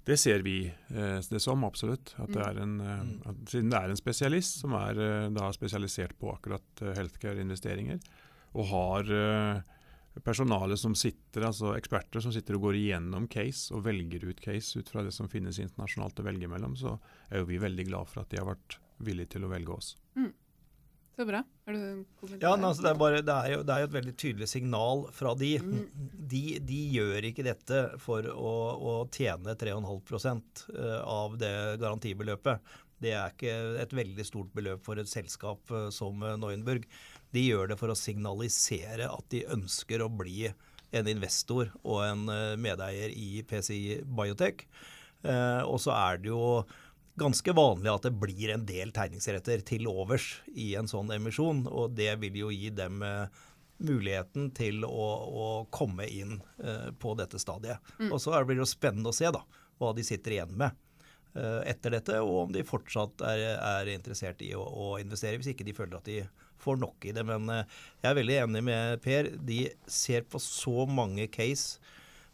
Det 0.07 0.15
ser 0.17 0.39
vi 0.39 0.61
eh, 0.65 1.19
det 1.29 1.39
som, 1.43 1.63
absolutt. 1.67 2.13
At 2.15 2.31
det 2.31 2.39
mm. 2.39 2.61
en, 2.63 2.75
eh, 2.79 2.99
mm. 3.03 3.15
at 3.27 3.49
siden 3.51 3.73
det 3.73 3.79
er 3.79 3.91
en 3.91 3.99
spesialist 3.99 4.61
som 4.61 4.75
er 4.79 5.01
eh, 5.03 5.25
da 5.35 5.49
spesialisert 5.55 6.15
på 6.19 6.31
akkurat 6.31 6.83
healthcare-investeringer, 6.95 7.99
og 8.57 8.69
har 8.71 9.09
personale 10.23 10.77
som 10.79 10.95
sitter, 10.97 11.43
altså 11.45 11.75
eksperter 11.75 12.23
som 12.23 12.31
sitter 12.33 12.55
og 12.57 12.69
går 12.69 12.77
igjennom 12.79 13.27
case 13.29 13.75
og 13.75 13.83
velger 13.85 14.23
ut 14.25 14.39
case 14.41 14.79
ut 14.79 14.89
fra 14.89 15.03
det 15.05 15.11
som 15.13 15.29
finnes 15.29 15.59
internasjonalt 15.61 16.23
å 16.23 16.25
velge 16.25 16.49
mellom, 16.49 16.73
så 16.79 16.95
er 17.29 17.43
jo 17.43 17.49
vi 17.51 17.59
veldig 17.61 17.85
glad 17.91 18.09
for 18.09 18.23
at 18.23 18.31
de 18.31 18.39
har 18.39 18.47
vært 18.47 18.79
villige 19.03 19.35
til 19.35 19.45
å 19.45 19.51
velge 19.51 19.75
oss. 19.75 19.91
Mm. 20.17 20.31
Så 21.17 21.25
bra. 21.25 21.39
Har 21.65 21.73
du 21.73 22.05
kommentar? 22.19 22.43
Ja, 22.45 22.53
altså 22.53 22.83
det, 22.83 22.89
er 22.91 22.97
bare, 23.01 23.21
det, 23.25 23.33
er 23.33 23.53
jo, 23.55 23.61
det, 23.65 23.73
er 23.73 23.81
jo, 23.81 23.87
et 23.89 23.95
veldig 23.95 24.15
tydelig 24.21 24.47
signal 24.51 24.99
fra 25.17 25.31
de. 25.39 25.55
Mm. 25.57 25.79
De, 26.29 26.41
de 26.61 26.81
gjør 26.93 27.25
ikke 27.31 27.45
dette 27.47 27.79
for 28.03 28.27
å, 28.29 28.51
å 28.77 28.93
tjene 29.09 29.55
3,5 29.57 30.43
eh, 30.77 30.99
av 31.01 31.39
det 31.41 31.55
garantibeløpet. 31.81 32.75
Det 33.01 33.15
er 33.17 33.33
ikke 33.33 33.55
et 33.81 33.97
veldig 33.97 34.25
stort 34.29 34.53
beløp 34.57 34.85
for 34.85 35.01
et 35.01 35.09
selskap 35.09 35.73
eh, 35.73 35.89
som 35.95 36.21
Neuenburg. 36.21 36.85
De 37.33 37.47
gjør 37.47 37.73
det 37.73 37.79
for 37.81 37.89
å 37.89 37.97
signalisere 37.97 39.09
at 39.09 39.29
de 39.33 39.41
ønsker 39.57 40.05
å 40.05 40.13
bli 40.13 40.51
en 40.95 41.09
investor 41.09 41.73
og 41.81 42.03
en 42.05 42.27
eh, 42.29 42.53
medeier 42.61 43.09
i 43.17 43.41
PCI 43.47 44.03
Biotech. 44.05 44.67
Eh, 45.25 45.63
og 45.65 45.81
så 45.81 45.95
er 45.97 46.21
det 46.21 46.29
jo 46.29 46.43
ganske 47.17 47.53
vanlig 47.53 47.91
at 47.91 48.05
det 48.05 48.13
blir 48.21 48.51
en 48.53 48.65
del 48.67 48.93
tegningsretter 48.93 49.63
til 49.65 49.89
overs 49.89 50.37
i 50.53 50.73
en 50.77 50.89
sånn 50.89 51.11
emisjon. 51.15 51.65
Og 51.67 51.95
det 51.97 52.11
vil 52.21 52.41
jo 52.43 52.51
gi 52.53 52.69
dem 52.77 53.01
eh, 53.05 53.45
muligheten 53.81 54.51
til 54.57 54.85
å, 54.85 55.07
å 55.27 55.47
komme 55.73 56.07
inn 56.09 56.37
eh, 56.63 56.89
på 57.01 57.15
dette 57.17 57.41
stadiet. 57.41 57.81
Mm. 57.97 58.11
Og 58.11 58.21
så 58.21 58.35
blir 58.43 58.59
det 58.59 58.65
jo 58.65 58.69
spennende 58.69 59.13
å 59.13 59.17
se 59.17 59.31
da, 59.33 59.41
hva 59.81 59.93
de 59.97 60.05
sitter 60.05 60.37
igjen 60.37 60.53
med 60.59 60.77
eh, 61.33 61.61
etter 61.73 61.97
dette, 61.97 62.19
og 62.21 62.43
om 62.45 62.53
de 62.53 62.65
fortsatt 62.67 63.25
er, 63.25 63.45
er 63.57 63.93
interessert 63.95 64.43
i 64.45 64.53
å, 64.57 64.61
å, 64.61 64.91
investere, 65.01 65.41
hvis 65.41 65.55
ikke 65.55 65.65
de 65.67 65.77
føler 65.77 65.97
at 65.97 66.09
de 66.09 66.21
får 66.61 66.77
nok 66.81 67.09
i 67.09 67.15
det. 67.17 67.25
Men 67.25 67.49
jeg 67.49 68.11
er 68.11 68.17
veldig 68.17 68.37
enig 68.43 68.61
med 68.65 69.01
Per. 69.01 69.31
De 69.45 69.63
ser 69.89 70.25
på 70.29 70.41
så 70.41 70.85
mange 70.89 71.25
case. 71.33 71.77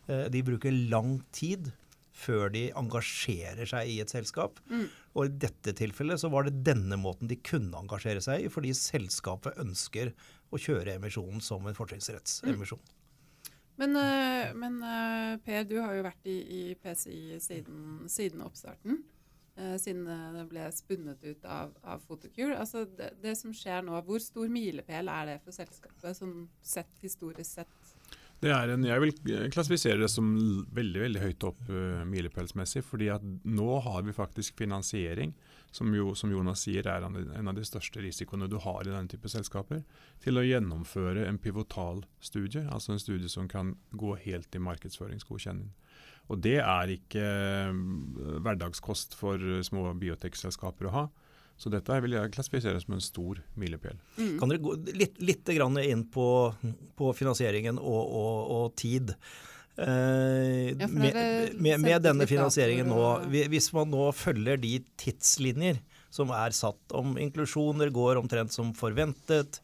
De 0.03 0.39
bruker 0.43 0.75
lang 0.91 1.17
tid 1.35 1.69
før 2.23 2.51
de 2.53 2.65
engasjerer 2.79 3.69
seg 3.69 3.91
i 3.91 3.99
et 4.03 4.13
selskap. 4.13 4.59
Mm. 4.71 4.87
Og 5.13 5.27
i 5.27 5.37
dette 5.45 5.75
tilfellet 5.77 6.21
så 6.21 6.31
var 6.33 6.47
det 6.47 6.63
denne 6.65 6.97
måten 6.99 7.29
de 7.31 7.39
kunne 7.43 7.79
engasjere 7.83 8.23
seg 8.23 8.45
i, 8.45 8.51
fordi 8.53 8.73
selskapet 8.77 9.59
ønsker 9.61 10.13
å 10.53 10.59
kjøre 10.61 10.97
emisjonen 10.97 11.43
som 11.43 11.65
en 11.67 11.77
fortrinnsrettsemisjon. 11.77 12.81
Mm. 12.81 12.99
Men, 13.81 13.95
eh, 13.97 14.51
men, 14.53 14.75
Per, 15.43 15.63
du 15.65 15.79
har 15.81 15.95
jo 15.97 16.05
vært 16.05 16.29
i, 16.29 16.37
i 16.43 16.63
PCI 16.77 17.39
siden, 17.41 18.05
siden 18.11 18.45
oppstarten. 18.45 19.01
Eh, 19.55 19.75
siden 19.77 20.07
det 20.33 20.43
ble 20.49 20.65
spunnet 20.73 21.21
ut 21.21 21.43
av, 21.45 21.75
av 21.85 22.01
Photocure. 22.07 22.55
Altså 22.57 22.87
det, 22.89 23.11
det, 23.21 23.35
som 23.37 23.53
skjer 23.53 23.83
nå, 23.85 23.99
hvor 24.07 24.21
stor 24.21 24.49
milepæl 24.49 25.11
er 25.13 25.29
det 25.29 25.35
for 25.43 25.53
selskapet, 25.53 26.17
sånn 26.17 26.47
sett 26.65 27.03
historisk 27.03 27.59
sett? 27.59 27.82
Det 28.43 28.51
er 28.51 28.73
en, 28.73 28.83
jeg 28.83 28.99
vil 28.99 29.13
klassifisere 29.53 30.01
det 30.01 30.09
som 30.11 30.27
veldig 30.75 31.03
veldig 31.05 31.21
høyt 31.23 31.45
opp 31.47 31.61
uh, 31.71 32.01
milepælsmessig. 32.09 32.83
fordi 32.83 33.07
at 33.13 33.23
nå 33.23 33.79
har 33.85 34.03
vi 34.03 34.15
faktisk 34.15 34.57
finansiering, 34.59 35.31
som, 35.71 35.93
jo, 35.95 36.11
som 36.13 36.31
Jonas 36.31 36.65
sier 36.65 36.85
er 36.91 37.05
en 37.07 37.47
av 37.49 37.55
de 37.55 37.63
største 37.65 38.03
risikoene 38.03 38.49
du 38.51 38.59
har 38.61 38.83
i 38.83 38.91
denne 38.91 39.07
type 39.09 39.31
selskaper, 39.31 39.81
til 40.21 40.37
å 40.37 40.43
gjennomføre 40.43 41.23
en 41.25 41.39
pivotal 41.39 42.03
studie, 42.19 42.67
altså 42.67 42.93
en 42.93 43.01
studie 43.01 43.31
som 43.31 43.47
kan 43.47 43.73
gå 43.91 44.13
helt 44.25 44.53
i 44.53 44.61
markedsføringsgodkjenning. 44.61 45.71
Og 46.31 46.43
det 46.43 46.59
er 46.61 46.91
ikke 46.93 47.23
eh, 47.23 47.81
hverdagskost 48.43 49.15
for 49.19 49.41
små 49.65 49.89
biotekselskaper 49.99 50.87
å 50.87 50.93
ha. 50.93 51.07
Så 51.59 51.71
dette 51.71 51.95
vil 52.03 52.15
jeg 52.15 52.33
klassifisere 52.33 52.81
som 52.81 52.95
en 52.95 53.03
stor 53.03 53.39
milepæl. 53.59 53.97
Mm. 54.17 54.35
Kan 54.41 54.51
dere 54.51 54.63
gå 54.63 54.75
litt, 54.97 55.19
litt 55.23 55.51
inn 55.53 56.05
på, 56.11 56.27
på 56.97 57.13
finansieringen 57.15 57.79
og, 57.79 58.03
og, 58.03 58.37
og 58.57 58.75
tid? 58.79 59.13
Eh, 59.77 60.73
ja, 60.73 60.87
med, 60.89 61.17
med, 61.55 61.79
med, 61.81 62.01
denne 62.03 62.27
finansieringen 62.29 62.89
nå, 62.89 63.05
hvis 63.29 63.71
man 63.73 63.89
nå 63.93 64.11
følger 64.17 64.59
de 64.61 64.79
tidslinjer 65.01 65.79
som 66.13 66.29
er 66.35 66.53
satt 66.53 66.93
om 66.93 67.15
inklusjoner, 67.17 67.89
går 67.93 68.19
omtrent 68.21 68.53
som 68.53 68.73
forventet, 68.77 69.61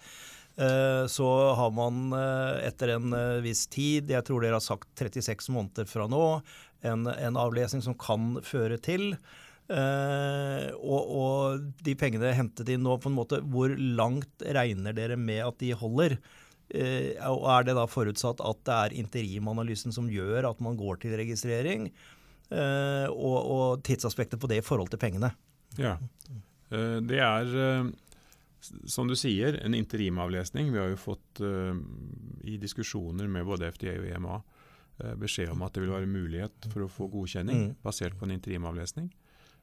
Eh, 0.60 1.08
så 1.08 1.54
har 1.54 1.72
man 1.72 2.14
eh, 2.14 2.68
etter 2.68 2.98
en 2.98 3.14
eh, 3.14 3.38
viss 3.46 3.64
tid, 3.72 4.10
jeg 4.12 4.26
tror 4.28 4.44
dere 4.44 4.58
har 4.58 4.64
sagt 4.64 4.90
36 5.00 5.54
måneder 5.56 5.88
fra 5.88 6.08
nå, 6.12 6.24
en, 6.84 7.08
en 7.08 7.40
avlesning 7.40 7.84
som 7.86 7.96
kan 8.00 8.34
føre 8.44 8.76
til 8.84 9.14
Uh, 9.70 10.74
og, 10.82 11.10
og, 11.14 11.66
de 11.86 11.94
pengene 11.94 12.32
hentet 12.34 12.72
inn 12.74 12.82
nå, 12.82 12.96
på 12.98 13.12
en 13.12 13.18
måte, 13.20 13.38
hvor 13.54 13.70
langt 13.78 14.42
regner 14.58 14.96
dere 14.98 15.18
med 15.20 15.44
at 15.46 15.60
de 15.62 15.76
holder? 15.78 16.18
Uh, 16.74 17.14
og 17.30 17.46
Er 17.54 17.68
det 17.68 17.76
da 17.78 17.86
forutsatt 17.90 18.42
at 18.46 18.64
det 18.66 18.78
er 18.78 18.98
interimanalysen 19.04 19.94
som 19.94 20.10
gjør 20.10 20.50
at 20.50 20.64
man 20.66 20.80
går 20.80 21.04
til 21.04 21.14
registrering? 21.22 21.92
Uh, 22.50 23.06
og, 23.14 23.38
og, 23.38 23.84
tidsaspektet 23.86 24.42
på 24.42 24.50
det 24.50 24.64
i 24.64 24.66
forhold 24.66 24.90
til 24.90 25.02
pengene? 25.02 25.36
Ja, 25.78 26.00
Det 26.70 27.20
er 27.22 27.92
som 28.90 29.08
du 29.08 29.16
sier, 29.16 29.56
en 29.64 29.74
interimavlesning. 29.78 30.74
Vi 30.74 30.80
har 30.82 30.90
jo 30.92 30.98
fått 31.00 31.42
i 32.44 32.58
diskusjoner 32.60 33.30
med 33.30 33.46
både 33.48 33.70
FDA 33.72 33.94
og 34.02 34.10
EMA 34.10 34.40
beskjed 35.22 35.54
om 35.54 35.62
at 35.64 35.74
det 35.74 35.86
vil 35.86 35.94
være 35.94 36.10
mulighet 36.10 36.68
for 36.74 36.84
å 36.84 36.92
få 36.92 37.08
godkjenning 37.14 37.62
mm. 37.70 37.72
basert 37.86 38.18
på 38.20 38.28
en 38.28 38.36
interimavlesning. 38.36 39.08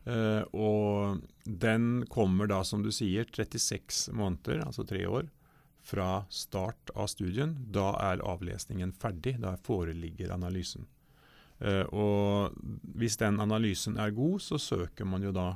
Uh, 0.07 0.43
og 0.55 1.23
den 1.45 2.07
kommer 2.13 2.51
da, 2.51 2.61
som 2.65 2.85
du 2.85 2.93
sier, 2.95 3.27
36 3.27 4.15
måneder, 4.15 4.63
altså 4.67 4.87
tre 4.87 5.03
år, 5.07 5.31
fra 5.87 6.25
start 6.31 6.91
av 6.95 7.11
studien. 7.11 7.57
Da 7.75 7.93
er 8.03 8.25
avlesningen 8.27 8.95
ferdig. 8.95 9.37
Da 9.43 9.57
foreligger 9.67 10.35
analysen. 10.35 10.89
og 11.89 12.53
hvis 12.99 13.15
den 13.17 13.39
analysen 13.41 13.95
er 13.97 14.11
god, 14.13 14.43
så 14.45 14.59
søker 14.61 15.07
man 15.09 15.23
jo 15.25 15.31
da 15.33 15.55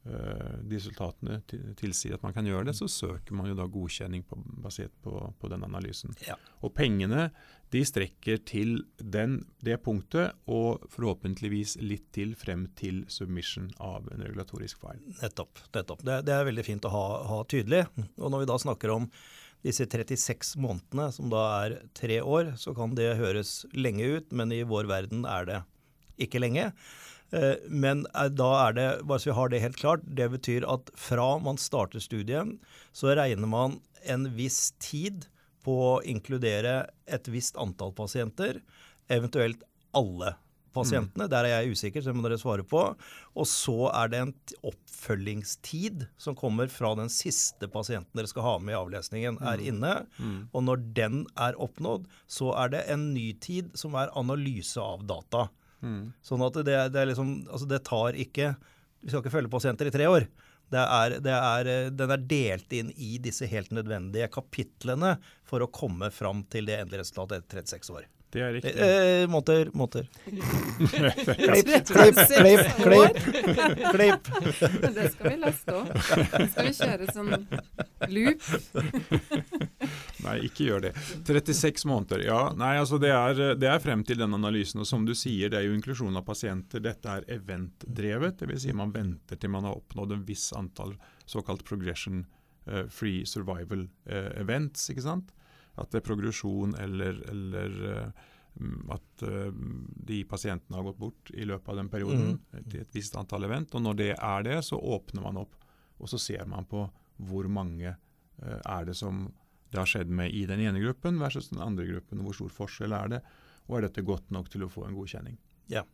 de 0.00 0.78
resultatene 0.78 1.42
tilsier 1.76 2.16
at 2.16 2.22
man 2.24 2.32
kan 2.32 2.46
gjøre 2.48 2.70
det, 2.70 2.74
så 2.78 2.86
søker 2.88 3.36
man 3.36 3.50
jo 3.50 3.56
da 3.58 3.66
godkjenning 3.68 4.22
på, 4.24 4.38
basert 4.64 4.94
på, 5.04 5.12
på, 5.36 5.50
den 5.52 5.66
analysen. 5.66 6.14
Ja. 6.24 6.38
Og 6.64 6.72
pengene 6.72 7.26
de 7.70 7.82
strekker 7.86 8.40
til 8.48 8.80
den, 8.96 9.42
det 9.62 9.76
punktet 9.84 10.38
og 10.50 10.86
forhåpentligvis 10.90 11.76
litt 11.84 12.08
til 12.16 12.32
frem 12.38 12.64
til 12.80 13.04
submission 13.12 13.68
av 13.76 14.08
en 14.10 14.24
regulatorisk 14.24 14.80
file. 14.82 15.04
Nettopp. 15.20 15.60
nettopp. 15.76 16.02
Det, 16.06 16.16
det, 16.26 16.34
er 16.34 16.48
veldig 16.48 16.66
fint 16.66 16.88
å 16.88 16.94
ha, 16.94 17.04
ha, 17.30 17.42
tydelig. 17.50 17.84
Og 18.16 18.32
når 18.32 18.42
vi 18.42 18.50
da 18.50 18.58
snakker 18.64 18.94
om 18.96 19.10
disse 19.66 19.84
36 19.84 20.56
månedene, 20.64 21.10
som 21.12 21.28
da 21.30 21.44
er 21.60 21.76
tre 21.94 22.22
år, 22.24 22.54
så 22.58 22.72
kan 22.74 22.96
det 22.96 23.12
høres 23.20 23.60
lenge 23.76 24.08
ut, 24.16 24.32
men 24.32 24.56
i 24.56 24.64
vår 24.64 24.88
verden 24.90 25.28
er 25.28 25.46
det 25.46 25.60
ikke 26.20 26.40
lenge. 26.40 26.70
Eh, 27.32 27.56
men 27.68 28.04
eh, 28.14 28.30
da 28.32 28.50
er 28.66 28.76
det, 28.76 28.88
bare 29.06 29.22
så 29.22 29.30
vi 29.30 29.38
har 29.38 29.52
det 29.52 29.62
helt 29.62 29.80
klart, 29.80 30.04
det 30.04 30.30
betyr 30.32 30.66
at 30.70 30.90
fra 30.98 31.32
man 31.42 31.60
starter 31.60 32.02
studiet, 32.02 32.56
så 32.92 33.14
regner 33.14 33.50
man 33.50 33.78
en 34.02 34.30
viss 34.36 34.70
tid 34.82 35.28
på 35.64 35.74
å 35.92 35.96
inkludere 36.08 36.84
et 37.06 37.28
visst 37.30 37.58
antall 37.60 37.92
pasienter, 37.96 38.62
eventuelt 39.12 39.62
alle 39.96 40.34
pasientene. 40.74 41.26
Mm. 41.26 41.30
Der 41.32 41.46
er 41.46 41.52
jeg 41.52 41.74
usikker, 41.74 42.02
så 42.02 42.10
det 42.10 42.18
må 42.18 42.24
dere 42.24 42.38
svare 42.40 42.64
på. 42.66 42.82
Og 43.34 43.48
så 43.48 43.90
er 43.90 44.10
det 44.12 44.20
en 44.22 44.32
oppfølgingstid 44.70 46.06
som 46.20 46.38
kommer 46.38 46.70
fra 46.72 46.92
den 46.98 47.10
siste 47.12 47.68
pasienten 47.70 48.18
dere 48.18 48.30
skal 48.30 48.46
ha 48.46 48.56
med 48.62 48.74
i 48.74 48.80
avlesningen, 48.80 49.40
er 49.42 49.60
mm. 49.60 49.66
inne. 49.72 49.94
Mm. 50.18 50.38
Og 50.54 50.66
når 50.68 50.84
den 50.96 51.22
er 51.34 51.58
oppnådd, 51.60 52.06
så 52.30 52.54
er 52.62 52.74
det 52.74 52.84
en 52.94 53.10
ny 53.14 53.32
tid 53.42 53.74
som 53.78 53.98
er 53.98 54.14
analyse 54.18 54.80
av 54.80 55.04
data. 55.10 55.48
Mm. 55.80 56.12
Sånn 56.24 56.44
at 56.44 56.60
det, 56.60 56.76
det, 56.92 57.00
er 57.00 57.08
liksom 57.08 57.30
Altså, 57.48 57.64
det 57.64 57.78
tar 57.88 58.16
ikke 58.20 58.50
Vi 59.00 59.08
skal 59.08 59.22
ikke 59.22 59.32
følge 59.32 59.52
pasienter 59.52 59.88
i 59.88 59.92
tre 59.94 60.08
år. 60.12 60.26
Det 60.70 60.80
er, 60.82 61.14
det 61.24 61.34
er, 61.34 61.70
den 61.96 62.12
er 62.14 62.24
delt 62.30 62.74
inn 62.76 62.92
i 62.94 63.14
disse 63.22 63.48
helt 63.50 63.72
nødvendige 63.74 64.28
kapitlene 64.30 65.16
for 65.48 65.64
å 65.64 65.70
komme 65.72 66.12
fram 66.14 66.44
til 66.52 66.68
det 66.68 66.76
endelige 66.78 67.02
resultatet 67.02 67.42
etter 67.42 67.64
36 67.64 67.96
år. 67.96 68.04
Det 68.30 68.42
er 68.46 68.52
riktig. 68.54 68.72
Eh, 68.78 69.24
måter, 69.30 69.70
måter. 69.74 70.06
klipp, 70.24 71.86
klipp, 71.86 72.18
klipp, 72.26 72.76
klipp. 72.76 73.16
klipp. 73.90 74.28
det 74.94 75.08
skal 75.12 75.30
vi 75.30 75.36
laste 75.40 75.74
opp. 75.74 75.90
Skal 76.52 76.68
vi 76.68 76.74
kjøre 76.78 77.08
sånn 77.10 77.32
loop? 78.14 78.46
Nei, 80.26 80.36
ikke 80.46 80.68
gjør 80.68 80.84
det. 80.86 80.92
36 81.26 81.86
måneder. 81.90 82.22
Ja, 82.28 82.40
nei, 82.54 82.76
altså 82.78 83.00
det 83.02 83.10
er, 83.10 83.42
det 83.58 83.66
er, 83.66 83.82
frem 83.82 84.04
til 84.06 84.20
den 84.20 84.36
analysen. 84.36 84.84
og 84.84 84.86
Som 84.86 85.08
du 85.08 85.14
sier, 85.18 85.50
det 85.50 85.58
er 85.58 85.66
jo 85.66 85.74
inklusjon 85.74 86.20
av 86.20 86.26
pasienter. 86.28 86.84
Dette 86.84 87.10
er 87.10 87.26
event-drevet. 87.34 88.44
Dvs. 88.44 88.68
Si 88.68 88.76
man 88.76 88.94
venter 88.94 89.40
til 89.40 89.50
man 89.50 89.66
har 89.66 89.80
oppnådd 89.80 90.14
en 90.14 90.26
viss 90.28 90.52
antall 90.54 90.94
såkalt 91.26 91.66
progression 91.66 92.22
uh, 92.70 92.86
free 92.86 93.26
survival 93.26 93.88
uh, 94.06 94.30
events. 94.38 94.86
ikke 94.92 95.08
sant? 95.08 95.34
At 95.78 95.92
det 95.92 96.00
er 96.00 96.06
progresjon 96.08 96.74
eller, 96.80 97.20
eller 97.30 97.76
uh, 97.86 98.28
at 98.90 99.22
de 100.10 100.16
pasientene 100.26 100.74
har 100.74 100.88
gått 100.88 100.98
bort 100.98 101.30
i 101.30 101.44
løpet 101.46 101.70
av 101.70 101.76
den 101.78 101.90
perioden 101.92 102.32
mm. 102.34 102.64
til 102.72 102.80
et 102.82 102.96
visst 102.96 103.14
antall 103.16 103.46
event. 103.46 103.76
Og 103.78 103.84
når 103.84 104.00
det 104.00 104.08
er 104.16 104.46
det, 104.48 104.56
så 104.66 104.74
åpner 104.76 105.22
man 105.22 105.38
opp, 105.44 105.54
og 106.02 106.10
så 106.10 106.18
ser 106.18 106.42
man 106.50 106.66
på 106.68 106.82
hvor 107.30 107.46
mange 107.52 107.94
er 108.42 108.88
det 108.88 108.96
som 108.98 109.28
det 109.70 109.78
har 109.78 109.86
skjedd 109.86 110.10
med 110.10 110.34
i 110.34 110.44
den 110.50 110.60
ene 110.64 110.82
gruppen 110.82 111.20
versus 111.22 111.48
den 111.52 111.62
andre 111.62 111.86
gruppen. 111.86 112.24
Hvor 112.26 112.36
stor 112.36 112.52
forskjell 112.54 112.94
er 112.96 113.14
det? 113.14 113.20
Og 113.68 113.78
er 113.78 113.86
dette 113.86 114.02
godt 114.06 114.32
nok 114.34 114.50
til 114.50 114.66
å 114.66 114.70
få 114.70 114.88
en 114.88 114.96
godkjenning? 114.98 115.38
Ja. 115.70 115.84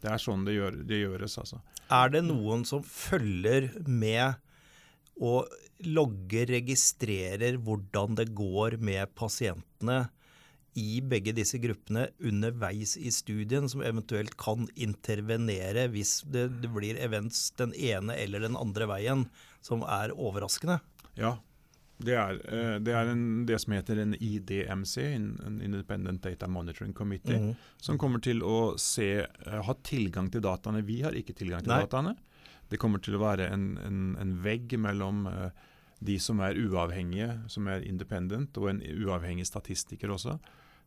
Det 0.00 0.10
er 0.12 0.20
sånn 0.20 0.44
det, 0.46 0.56
gjør, 0.56 0.80
det 0.88 1.02
gjøres, 1.02 1.36
altså. 1.40 1.60
Er 1.92 2.12
det 2.12 2.22
noen 2.26 2.64
som 2.68 2.82
følger 2.84 3.70
med 3.88 4.40
og 5.16 5.48
logger, 5.84 6.48
registrerer 6.58 7.58
hvordan 7.62 8.16
det 8.18 8.30
går 8.36 8.78
med 8.84 9.12
pasientene 9.16 10.06
i 10.76 11.00
begge 11.00 11.32
disse 11.36 11.56
gruppene 11.60 12.10
underveis 12.20 12.96
i 13.00 13.10
studien, 13.14 13.68
som 13.68 13.80
eventuelt 13.80 14.36
kan 14.40 14.68
intervenere 14.76 15.86
hvis 15.92 16.18
det, 16.28 16.50
det 16.60 16.70
blir 16.72 17.00
events 17.00 17.48
den 17.56 17.72
ene 17.72 18.16
eller 18.20 18.44
den 18.44 18.58
andre 18.60 18.88
veien 18.90 19.24
som 19.64 19.84
er 19.88 20.12
overraskende? 20.12 20.82
Ja, 21.16 21.38
det 21.96 22.12
er, 22.12 22.36
eh, 22.52 22.74
det, 22.84 22.92
er 22.92 23.08
en, 23.08 23.24
det, 23.48 23.56
som 23.62 23.72
heter 23.72 24.02
en 24.02 24.12
IDMC, 24.20 24.96
en 25.16 25.60
Independent 25.64 26.20
Data 26.22 26.48
Monitoring 26.48 26.92
Committee, 26.92 27.38
mm. 27.40 27.54
som 27.80 27.96
kommer 27.98 28.20
til 28.20 28.44
å 28.44 28.76
se, 28.80 29.24
eh, 29.24 29.60
ha 29.64 29.76
tilgang 29.80 30.28
til 30.32 30.44
dataene. 30.44 30.84
Vi 30.84 31.00
har 31.06 31.16
ikke 31.16 31.36
tilgang 31.38 31.64
til 31.64 31.72
Nei. 31.72 31.80
dataene. 31.86 32.12
Det 32.70 32.80
kommer 32.82 33.02
til 33.02 33.18
å 33.18 33.22
være 33.22 33.48
en, 33.52 33.72
en, 33.84 34.04
en 34.20 34.36
vegg 34.44 34.76
mellom 34.80 35.26
uh, 35.30 35.48
de 36.04 36.18
som 36.20 36.40
er 36.44 36.58
uavhengige, 36.60 37.32
som 37.52 37.68
er 37.72 37.86
independent, 37.86 38.56
og 38.60 38.70
en 38.72 38.82
uavhengig 38.82 39.46
statistiker 39.48 40.12
også, 40.14 40.38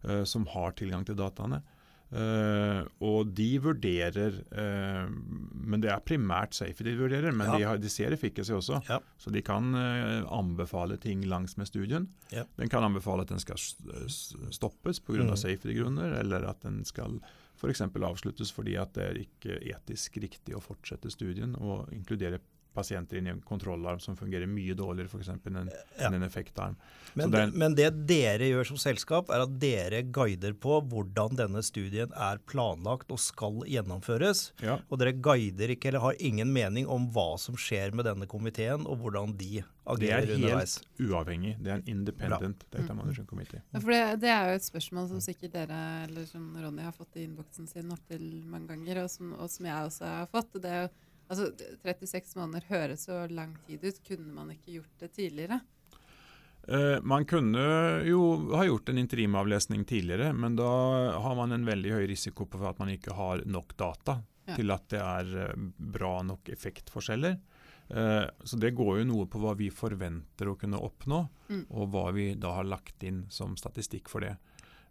uh, 0.05 0.23
som 0.27 0.47
har 0.53 0.75
tilgang 0.79 1.07
til 1.07 1.17
dataene. 1.19 1.63
Uh, 2.09 2.87
og 3.05 3.35
de 3.37 3.59
vurderer 3.61 4.39
uh, 4.57 5.05
Men 5.53 5.83
det 5.83 5.91
er 5.93 6.01
primært 6.01 6.55
safety 6.57 6.87
de 6.87 6.95
vurderer, 6.97 7.29
men 7.29 7.51
ja. 7.51 7.53
de, 7.53 7.67
har, 7.69 7.77
de, 7.77 7.91
ser 7.93 8.15
efficacy 8.15 8.55
også. 8.55 8.79
Ja. 8.89 8.97
Så 9.21 9.29
de 9.29 9.43
kan 9.45 9.69
uh, 9.77 10.25
anbefale 10.33 10.97
ting 10.97 11.21
langs 11.29 11.53
med 11.61 11.69
studien. 11.69 12.07
Ja. 12.33 12.47
Den 12.57 12.71
kan 12.73 12.87
anbefale 12.87 13.27
at 13.27 13.33
den 13.35 13.43
skal 13.43 13.61
stoppes 14.09 15.03
pga. 15.05 15.21
Mm. 15.21 15.35
safety-grunner, 15.37 16.17
eller 16.23 16.49
at 16.49 16.65
den 16.65 16.81
skal 16.87 17.19
f.eks. 17.59 17.83
avsluttes 17.83 18.53
fordi 18.55 18.77
at 18.79 18.95
det 18.95 19.05
er 19.05 19.19
ikke 19.25 19.59
etisk 19.73 20.17
riktig 20.23 20.55
å 20.55 20.63
fortsette 20.63 21.11
studien 21.11 21.55
og 21.59 21.91
inkludere 21.95 22.39
pasienter 22.73 23.19
inn 23.19 23.27
i 23.27 23.31
en 23.33 23.41
kontrollarm 23.41 23.99
som 23.99 24.17
fungerer 24.17 24.49
mye 24.49 24.75
dårligere 24.77 25.11
for 25.11 25.23
eksempel, 25.23 25.55
enn 25.59 25.71
ja. 25.71 26.11
en 26.11 26.23
effektarm. 26.23 26.77
Men 27.17 27.33
det, 27.33 27.45
men 27.57 27.75
det, 27.77 27.89
dere 28.09 28.49
gjør 28.51 28.69
som 28.71 28.79
selskap, 28.81 29.31
er 29.33 29.43
at 29.45 29.55
dere 29.61 30.03
guider 30.05 30.53
på 30.53 30.79
hvordan 30.91 31.39
denne 31.39 31.63
studien 31.65 32.13
er 32.13 32.41
planlagt 32.49 33.11
og 33.11 33.21
skal 33.21 33.63
gjennomføres. 33.69 34.49
Ja. 34.63 34.79
Og 34.89 35.01
dere 35.01 35.15
guider 35.17 35.73
ikke 35.73 35.89
eller 35.91 36.05
har 36.05 36.21
ingen 36.21 36.53
mening 36.53 36.87
om 36.87 37.09
hva 37.15 37.33
som 37.41 37.57
skjer 37.59 37.95
med 37.97 38.07
denne 38.07 38.29
komiteen, 38.29 38.85
og 38.85 39.01
hvordan 39.01 39.33
de 39.39 39.63
agerer 39.89 40.35
underveis. 40.35 40.77
Det 40.77 40.85
er 40.85 41.01
helt 41.01 41.11
uavhengig. 41.11 41.55
Det 41.59 41.71
er 41.71 41.79
en 41.79 41.87
independent 41.89 42.65
Bra. 42.65 42.77
data 42.77 42.93
management 42.93 43.29
committee. 43.29 43.61
Ja, 43.71 43.79
for 43.79 43.95
det, 43.95 44.01
det, 44.21 44.31
er 44.33 44.49
jo 44.51 44.59
et 44.59 44.67
spørsmål 44.67 45.09
som 45.09 45.21
sikkert 45.25 45.55
dere 45.57 45.83
eller 46.05 46.29
som 46.29 46.45
Ronny 46.53 46.85
har 46.85 46.95
fått 46.95 47.17
i 47.17 47.25
innboksen 47.25 47.69
sin 47.69 47.89
opptil 47.95 48.25
mange 48.45 48.69
ganger, 48.75 49.03
og 49.03 49.13
som, 49.13 49.33
og 49.33 49.49
som 49.49 49.69
jeg 49.69 49.91
også 49.91 50.11
har 50.13 50.29
fått. 50.31 50.59
det 50.61 50.73
er 50.75 50.83
jo 50.85 50.91
Altså, 51.29 51.51
36 51.85 52.39
måneder 52.39 52.65
høres 52.71 53.05
så 53.05 53.27
lang 53.29 53.53
tid 53.67 53.83
ut. 53.85 53.99
Kunne 54.07 54.33
man 54.33 54.49
ikke 54.55 54.79
gjort 54.79 55.03
det 55.03 55.11
tidligere? 55.13 55.59
Eh, 56.67 57.01
man 57.01 57.25
kunne 57.25 57.61
jo 58.05 58.21
ha 58.55 58.65
gjort 58.65 58.89
en 58.89 58.97
interimavlesning 58.97 59.85
tidligere, 59.85 60.33
men 60.33 60.55
da 60.55 60.69
har 61.21 61.35
man 61.35 61.51
en 61.51 61.65
veldig 61.65 61.93
høy 61.95 62.07
risiko 62.11 62.45
på 62.45 62.61
at 62.67 62.81
man 62.81 62.91
ikke 62.93 63.15
har 63.17 63.45
nok 63.45 63.77
data 63.77 64.19
ja. 64.45 64.57
til 64.57 64.73
at 64.73 64.89
det 64.91 64.99
er 65.01 65.31
uh, 65.53 65.69
bra 65.77 66.19
nok 66.25 66.49
effektforskjeller. 66.53 67.39
Eh, 67.89 68.25
så 68.43 68.59
det 68.61 68.75
går 68.77 68.99
jo 68.99 69.07
noe 69.09 69.25
på 69.29 69.41
hva 69.41 69.55
vi 69.57 69.71
forventer 69.73 70.51
å 70.51 70.57
kunne 70.57 70.81
oppnå, 70.81 71.23
mm. 71.49 71.63
og 71.69 71.89
hva 71.93 72.09
vi 72.13 72.31
da 72.37 72.53
har 72.59 72.69
lagt 72.69 73.05
inn 73.05 73.23
som 73.33 73.57
statistikk 73.57 74.09
for 74.09 74.25
det. 74.25 74.35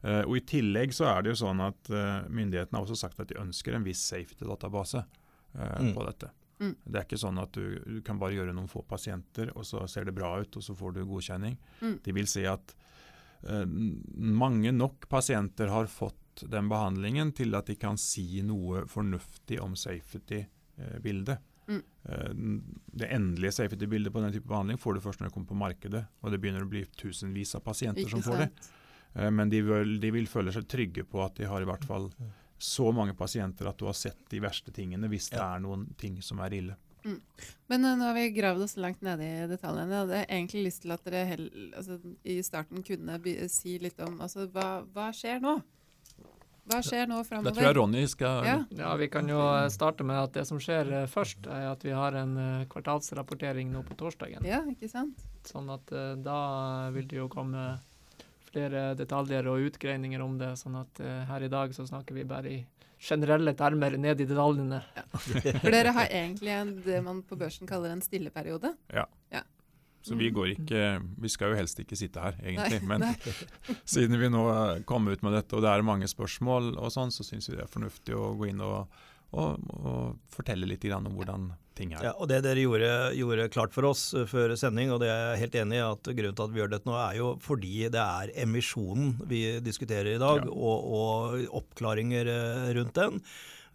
og 0.02 0.34
I 0.38 0.42
tillegg 0.46 0.94
så 0.94 1.08
er 1.10 1.22
det 1.22 1.32
jo 1.32 1.40
sånn 1.40 1.58
at 1.62 1.88
myndighetene 2.30 2.78
har 2.78 2.84
også 2.84 2.98
sagt 3.00 3.18
at 3.18 3.30
de 3.30 3.38
ønsker 3.38 3.74
en 3.74 3.86
viss 3.86 4.02
safety-database 4.06 5.02
eh, 5.58 5.88
mm. 5.88 5.94
på 5.96 6.06
dette. 6.06 6.30
Mm. 6.58 6.74
Det 6.84 6.98
er 6.98 7.06
ikke 7.06 7.20
sånn 7.20 7.38
at 7.38 7.54
du, 7.54 7.64
du, 7.86 7.98
kan 8.06 8.18
bare 8.18 8.34
gjøre 8.34 8.54
noen 8.54 8.70
få 8.70 8.82
pasienter, 8.86 9.52
og 9.54 9.66
så 9.66 9.84
ser 9.90 10.08
det 10.08 10.16
bra 10.16 10.32
ut, 10.40 10.58
og 10.58 10.64
så 10.64 10.74
får 10.78 10.96
du 10.96 11.04
godkjenning. 11.06 11.58
Mm. 11.82 11.98
De 12.04 12.14
vil 12.16 12.30
si 12.30 12.46
at 12.50 12.74
eh, 13.46 13.66
mange 13.66 14.72
nok 14.74 15.08
pasienter 15.10 15.70
har 15.74 15.90
fått 15.92 16.44
den 16.46 16.70
behandlingen 16.70 17.32
til 17.34 17.54
at 17.58 17.70
de 17.70 17.78
kan 17.78 17.98
si 17.98 18.42
noe 18.46 18.84
fornuftig 18.90 19.60
om 19.62 19.74
safety-bildet. 19.78 21.46
Mm. 21.68 21.82
Eh, 22.02 22.34
det 23.02 23.12
endelige 23.14 23.52
safety-bildet 23.52 24.12
på 24.12 24.22
den 24.24 24.34
type 24.34 24.48
behandling 24.48 24.80
får 24.80 24.98
du 24.98 25.04
først 25.04 25.22
når 25.22 25.30
det 25.30 25.36
kommer 25.36 25.52
på 25.52 25.62
markedet, 25.62 26.04
og 26.22 26.34
det 26.34 26.42
begynner 26.42 26.66
å 26.66 26.70
bli 26.70 26.84
tusenvis 26.98 27.54
av 27.58 27.64
pasienter 27.66 28.06
ikke 28.06 28.16
som 28.16 28.26
får 28.26 28.44
det. 28.44 28.50
Eh, 29.14 29.30
men 29.30 29.52
de 29.52 29.62
vil, 29.64 29.96
de 30.02 30.12
vil, 30.14 30.30
føle 30.30 30.54
seg 30.54 30.68
trygge 30.70 31.06
på 31.08 31.22
at 31.24 31.38
de 31.38 31.48
har 31.50 31.64
i 31.64 31.68
hvert 31.68 31.86
fall 31.88 32.10
så 32.58 32.90
mange 32.92 33.14
pasienter 33.14 33.70
at 33.70 33.78
du 33.78 33.86
har 33.86 33.96
sett 33.96 34.18
de 34.30 34.42
verste 34.42 34.74
tingene 34.74 35.08
hvis 35.10 35.30
det 35.32 35.40
er 35.42 35.62
noen 35.62 35.86
ting 35.98 36.18
som 36.24 36.42
er 36.42 36.58
ille. 36.58 36.76
Mm. 37.04 37.20
Men 37.66 37.84
uh, 37.84 37.94
nå 37.96 38.04
har 38.04 38.14
vi 38.14 38.30
gravd 38.34 38.62
oss 38.66 38.76
langt 38.76 39.02
nede 39.06 39.24
i 39.24 39.46
detaljene. 39.48 39.94
Jeg 39.94 40.04
hadde 40.04 40.20
egentlig 40.26 40.64
lyst 40.66 40.82
til 40.84 40.94
at 40.94 41.04
dere 41.06 41.24
hel, 41.30 41.48
altså, 41.76 41.98
i 42.26 42.38
starten 42.44 42.84
kunne 42.84 43.18
si 43.52 43.78
litt 43.82 44.00
om 44.04 44.18
altså, 44.24 44.48
hva, 44.52 44.82
hva, 44.94 45.10
skjer 45.14 45.40
nå? 45.44 45.58
Hva 46.68 46.82
skjer 46.84 47.06
nå 47.08 47.22
framover? 47.24 47.48
Det 47.48 47.56
tror 47.56 47.68
jeg 47.68 47.76
Ronny 47.78 48.02
skal 48.12 48.42
ja. 48.44 48.56
ja. 48.76 48.90
Vi 49.00 49.06
kan 49.08 49.30
jo 49.30 49.38
eh, 49.40 49.70
starte 49.72 50.04
med 50.04 50.18
at 50.20 50.34
det 50.36 50.44
som 50.50 50.58
skjer 50.60 50.90
uh, 50.92 51.04
først, 51.08 51.46
er 51.48 51.70
at 51.70 51.86
vi 51.86 51.94
har 51.96 52.18
en 52.18 52.34
uh, 52.36 52.66
kvartalsrapportering 52.68 53.70
nå 53.72 53.86
på 53.88 53.96
torsdagen. 53.96 54.44
Ja, 54.44 54.60
ikke 54.68 54.90
sant? 54.92 55.22
Sånn 55.48 55.70
at 55.72 55.88
da 56.20 56.40
vil 56.92 57.06
det 57.08 57.22
jo 57.22 57.30
komme 57.32 57.78
flere 58.58 58.88
detaljer 58.98 59.48
og 59.50 59.68
utgreininger 59.70 60.22
om 60.24 60.38
det. 60.40 60.54
sånn 60.60 60.78
at 60.80 61.00
uh, 61.00 61.22
her 61.30 61.46
i 61.46 61.52
dag 61.52 61.74
så 61.74 61.86
snakker 61.86 62.18
vi 62.18 62.26
bare 62.28 62.52
i 62.52 62.58
generelle 62.98 63.54
termer 63.54 63.94
ned 63.96 64.20
i 64.20 64.26
detaljene. 64.26 64.80
Ja. 64.96 65.04
For 65.62 65.70
dere 65.70 65.94
har 65.94 66.10
egentlig 66.10 66.54
en, 66.54 66.74
det 66.84 66.98
man 67.06 67.22
på 67.22 67.38
børsen 67.38 67.70
kaller 67.70 67.94
en 67.94 68.02
stilleperiode? 68.02 68.74
Ja. 68.94 69.06
ja. 69.34 69.44
Så 70.02 70.16
vi 70.18 70.30
går 70.30 70.52
ikke 70.54 70.82
Vi 71.20 71.28
skal 71.28 71.52
jo 71.52 71.58
helst 71.58 71.80
ikke 71.82 71.96
sitte 71.98 72.22
her, 72.22 72.38
egentlig. 72.42 72.80
Nei, 72.80 72.88
men 72.90 73.06
nei. 73.06 73.36
siden 73.94 74.18
vi 74.18 74.30
nå 74.32 74.42
kom 74.88 75.06
ut 75.10 75.22
med 75.22 75.38
dette, 75.38 75.54
og 75.54 75.62
det 75.62 75.70
er 75.70 75.86
mange 75.86 76.10
spørsmål 76.10 76.74
og 76.74 76.90
sånn, 76.94 77.14
så 77.14 77.26
syns 77.26 77.50
vi 77.50 77.58
det 77.58 77.66
er 77.66 77.70
fornuftig 77.70 78.18
å 78.18 78.32
gå 78.38 78.50
inn 78.50 78.64
og 78.64 78.88
og, 79.36 79.64
og, 79.76 80.20
fortelle 80.32 80.68
litt 80.68 80.86
om 80.94 81.10
hvordan 81.12 81.50
ting 81.78 81.94
her. 81.96 82.10
Ja, 82.10 82.14
og 82.18 82.30
Det 82.30 82.42
dere 82.46 82.64
gjorde, 82.64 82.92
gjorde, 83.18 83.48
klart 83.54 83.74
for 83.76 83.88
oss 83.88 84.08
eh, 84.16 84.26
før 84.28 84.54
sending, 84.58 84.92
og 84.94 85.02
det 85.02 85.10
er 85.12 85.20
jeg 85.32 85.42
helt 85.44 85.60
enig 85.62 85.78
i, 85.78 85.84
at 85.86 86.10
grunnen 86.10 86.38
til 86.38 86.48
at 86.48 86.54
vi 86.54 86.62
gjør 86.62 86.72
dette 86.74 86.90
nå, 86.90 86.96
er 87.00 87.20
jo 87.20 87.34
fordi 87.44 87.76
det 87.94 88.02
er 88.04 88.34
emisjonen 88.44 89.14
vi 89.30 89.44
diskuterer 89.64 90.14
i 90.16 90.22
dag, 90.22 90.42
ja. 90.44 90.50
og, 90.50 90.90
og, 90.98 91.46
oppklaringer 91.62 92.34
eh, 92.34 92.66
rundt 92.78 92.98
den. 92.98 93.22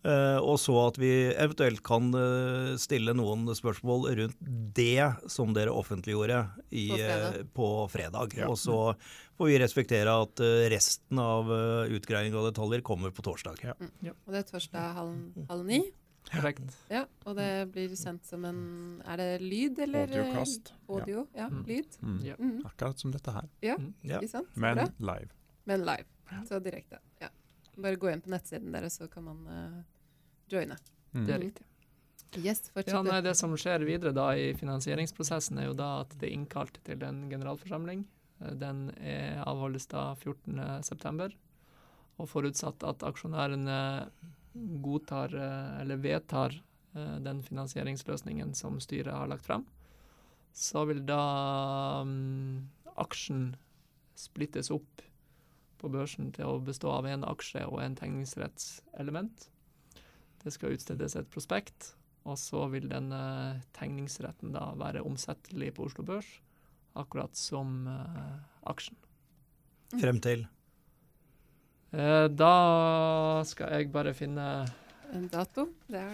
Uh, 0.04 0.36
og 0.44 0.58
så 0.60 0.74
at 0.84 0.98
vi 1.00 1.10
eventuelt 1.32 1.80
kan 1.88 2.10
uh, 2.12 2.74
stille 2.76 3.14
noen 3.16 3.48
spørsmål 3.56 4.10
rundt 4.20 4.50
det 4.76 5.00
som 5.32 5.54
dere 5.56 5.72
offentliggjorde 5.72 6.42
i, 6.76 6.90
på 6.92 6.98
fredag. 7.00 7.38
Uh, 7.38 7.46
på 7.56 7.70
fredag. 7.94 8.36
Ja. 8.36 8.50
Og 8.52 8.60
så 8.60 8.80
får 9.40 9.48
vi 9.48 9.62
respektere 9.64 10.18
at 10.26 10.44
resten 10.74 11.24
av 11.24 11.48
utgreiing 11.88 12.36
av 12.36 12.52
detaljer 12.52 12.84
kommer 12.86 13.16
på 13.16 13.24
torsdag. 13.26 13.64
Ja. 13.64 13.78
Mm. 13.80 13.94
Ja. 14.10 14.14
Og 14.28 14.36
det 14.36 14.44
er 14.44 14.50
torsdag 14.52 14.92
halv, 15.00 15.16
halv 15.50 15.72
ni? 15.72 15.80
Korrekt. 16.30 16.78
Ja, 16.90 17.04
og 17.28 17.36
det 17.38 17.50
blir 17.74 17.92
sendt 18.00 18.26
som 18.26 18.46
en 18.48 18.62
Er 19.06 19.20
det 19.20 19.28
lyd, 19.44 19.80
eller? 19.86 20.08
Audiokast. 20.08 20.74
Audio, 20.88 21.28
ja. 21.36 21.50
Mm. 21.52 21.66
Lyd. 21.68 21.98
Mm. 22.02 22.22
Mm. 22.38 22.56
Akkurat 22.70 23.00
som 23.00 23.12
dette 23.14 23.36
her. 23.36 23.50
Ja, 23.62 23.78
ikke 24.04 24.32
sant? 24.32 24.56
Men 24.56 24.82
live. 25.00 25.30
Men 25.70 25.86
live. 25.86 26.08
Så 26.50 26.60
direkte. 26.64 27.02
Ja. 27.22 27.30
Bare 27.76 28.00
gå 28.00 28.10
inn 28.10 28.22
på 28.22 28.32
nettsiden 28.34 28.74
deres, 28.74 28.98
så 29.02 29.08
kan 29.12 29.28
man 29.28 29.86
joine. 30.50 30.78
Mm. 31.14 31.26
Det 31.28 31.34
er 31.36 31.40
riktig. 31.40 31.68
Yes, 32.42 32.72
ja, 32.88 33.02
nei, 33.06 33.20
det 33.22 33.36
som 33.38 33.54
skjer 33.60 33.84
videre 33.86 34.14
da 34.16 34.32
i 34.34 34.54
finansieringsprosessen, 34.58 35.60
er 35.62 35.68
jo 35.68 35.76
da 35.78 35.90
at 36.02 36.16
det 36.18 36.30
er 36.30 36.34
innkalt 36.34 36.80
til 36.88 37.04
en 37.06 37.28
generalforsamling. 37.30 38.06
Eh, 38.42 38.54
den 38.60 38.88
er 38.98 39.44
avholdes 39.46 39.86
da 39.92 40.12
14.9. 40.18 41.36
Og 42.22 42.30
forutsatt 42.30 42.86
at 42.86 43.06
aksjonærene 43.06 43.78
godtar 44.54 45.34
eh, 45.36 45.82
eller 45.82 46.02
vedtar 46.02 46.56
eh, 46.96 47.16
den 47.26 47.42
finansieringsløsningen 47.44 48.54
som 48.58 48.80
styret 48.84 49.14
har 49.14 49.30
lagt 49.32 49.48
frem, 49.48 49.66
så 50.54 50.86
vil 50.86 51.02
da 51.08 52.02
um, 52.06 52.70
aksjen 53.02 53.56
splittes 54.14 54.70
opp 54.74 55.02
på 55.82 55.90
børsen 55.92 56.30
til 56.36 56.46
å 56.46 56.62
bestå 56.64 56.92
av 56.94 57.10
en 57.10 57.26
aksje 57.26 57.66
og 57.66 57.82
en 57.82 57.98
tegningsrettselement. 57.98 59.50
Det 60.44 60.54
skal 60.54 60.78
utstedes 60.78 61.18
et 61.18 61.30
prospekt, 61.34 61.96
og 62.30 62.38
så 62.40 62.68
vil 62.72 62.86
denne 62.92 63.64
tegningsretten 63.76 64.54
da 64.54 64.70
være 64.80 65.04
omsettelig 65.04 65.74
på 65.76 65.90
Oslo 65.90 66.06
Børs, 66.08 66.30
akkurat 66.94 67.34
som 67.36 67.88
uh, 67.90 68.38
aksjen. 68.70 69.00
Frem 69.98 70.22
til? 70.22 70.46
Uh, 71.94 72.26
da 72.34 72.54
skal 73.46 73.76
jeg 73.76 73.92
bare 73.94 74.16
finne 74.18 74.44
En 75.14 75.28
dato? 75.30 75.68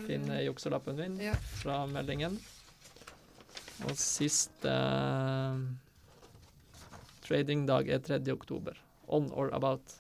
finne 0.04 0.42
jukselappen 0.44 0.98
min 0.98 1.14
ja. 1.24 1.38
fra 1.62 1.86
meldingen. 1.88 2.36
Og 3.88 3.94
siste 3.96 4.68
uh, 4.68 5.62
tradingdag 7.24 7.88
er 7.96 8.04
3. 8.04 8.20
oktober. 8.34 8.76
On 9.08 9.30
or 9.32 9.54
about 9.56 9.96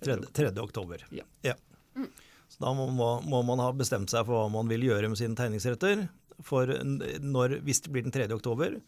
3. 0.00 0.16
3. 0.32 0.54
oktober. 0.62 1.04
Ja. 1.12 1.26
ja. 1.44 1.54
Mm. 1.94 2.08
Så 2.48 2.64
da 2.64 2.72
må, 2.72 2.86
må, 2.88 3.42
man 3.44 3.60
ha 3.60 3.68
bestemt 3.76 4.12
seg 4.12 4.24
for 4.24 4.38
hva 4.38 4.48
man 4.52 4.70
vil 4.72 4.88
gjøre 4.88 5.12
med 5.12 5.20
sine 5.20 5.36
tegningsretter. 5.36 6.06
For 6.42 6.72
når, 7.20 7.58
hvis 7.66 7.84
det 7.84 7.92
blir 7.92 8.06
den 8.06 8.14
3. 8.14 8.30
oktober, 8.32 8.78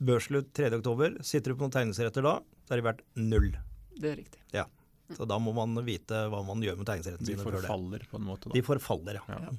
børsslutt 0.00 0.48
3. 0.56 0.72
oktober, 0.80 1.20
sitter 1.20 1.52
du 1.52 1.58
på 1.58 1.66
noen 1.66 1.76
tegningsretter 1.76 2.24
da, 2.24 2.38
så 2.64 2.74
er 2.74 2.80
de 2.80 2.88
verdt 2.88 3.04
null. 3.20 3.52
Det 4.00 4.10
er 4.14 4.18
riktig. 4.22 4.40
Ja. 4.56 4.64
Så 5.12 5.24
da 5.28 5.36
må 5.38 5.52
man 5.52 5.76
vite 5.84 6.22
hva 6.32 6.40
man 6.46 6.62
gjør 6.64 6.78
med 6.80 6.88
tegningsrettene 6.88 7.28
sine. 7.28 7.36
De 7.36 7.44
forfaller 7.44 8.06
på 8.08 8.16
en 8.16 8.24
måte? 8.24 8.48
Da. 8.48 8.54
De 8.56 8.62
forfaller, 8.64 9.18
ja. 9.20 9.36
ja. 9.36 9.50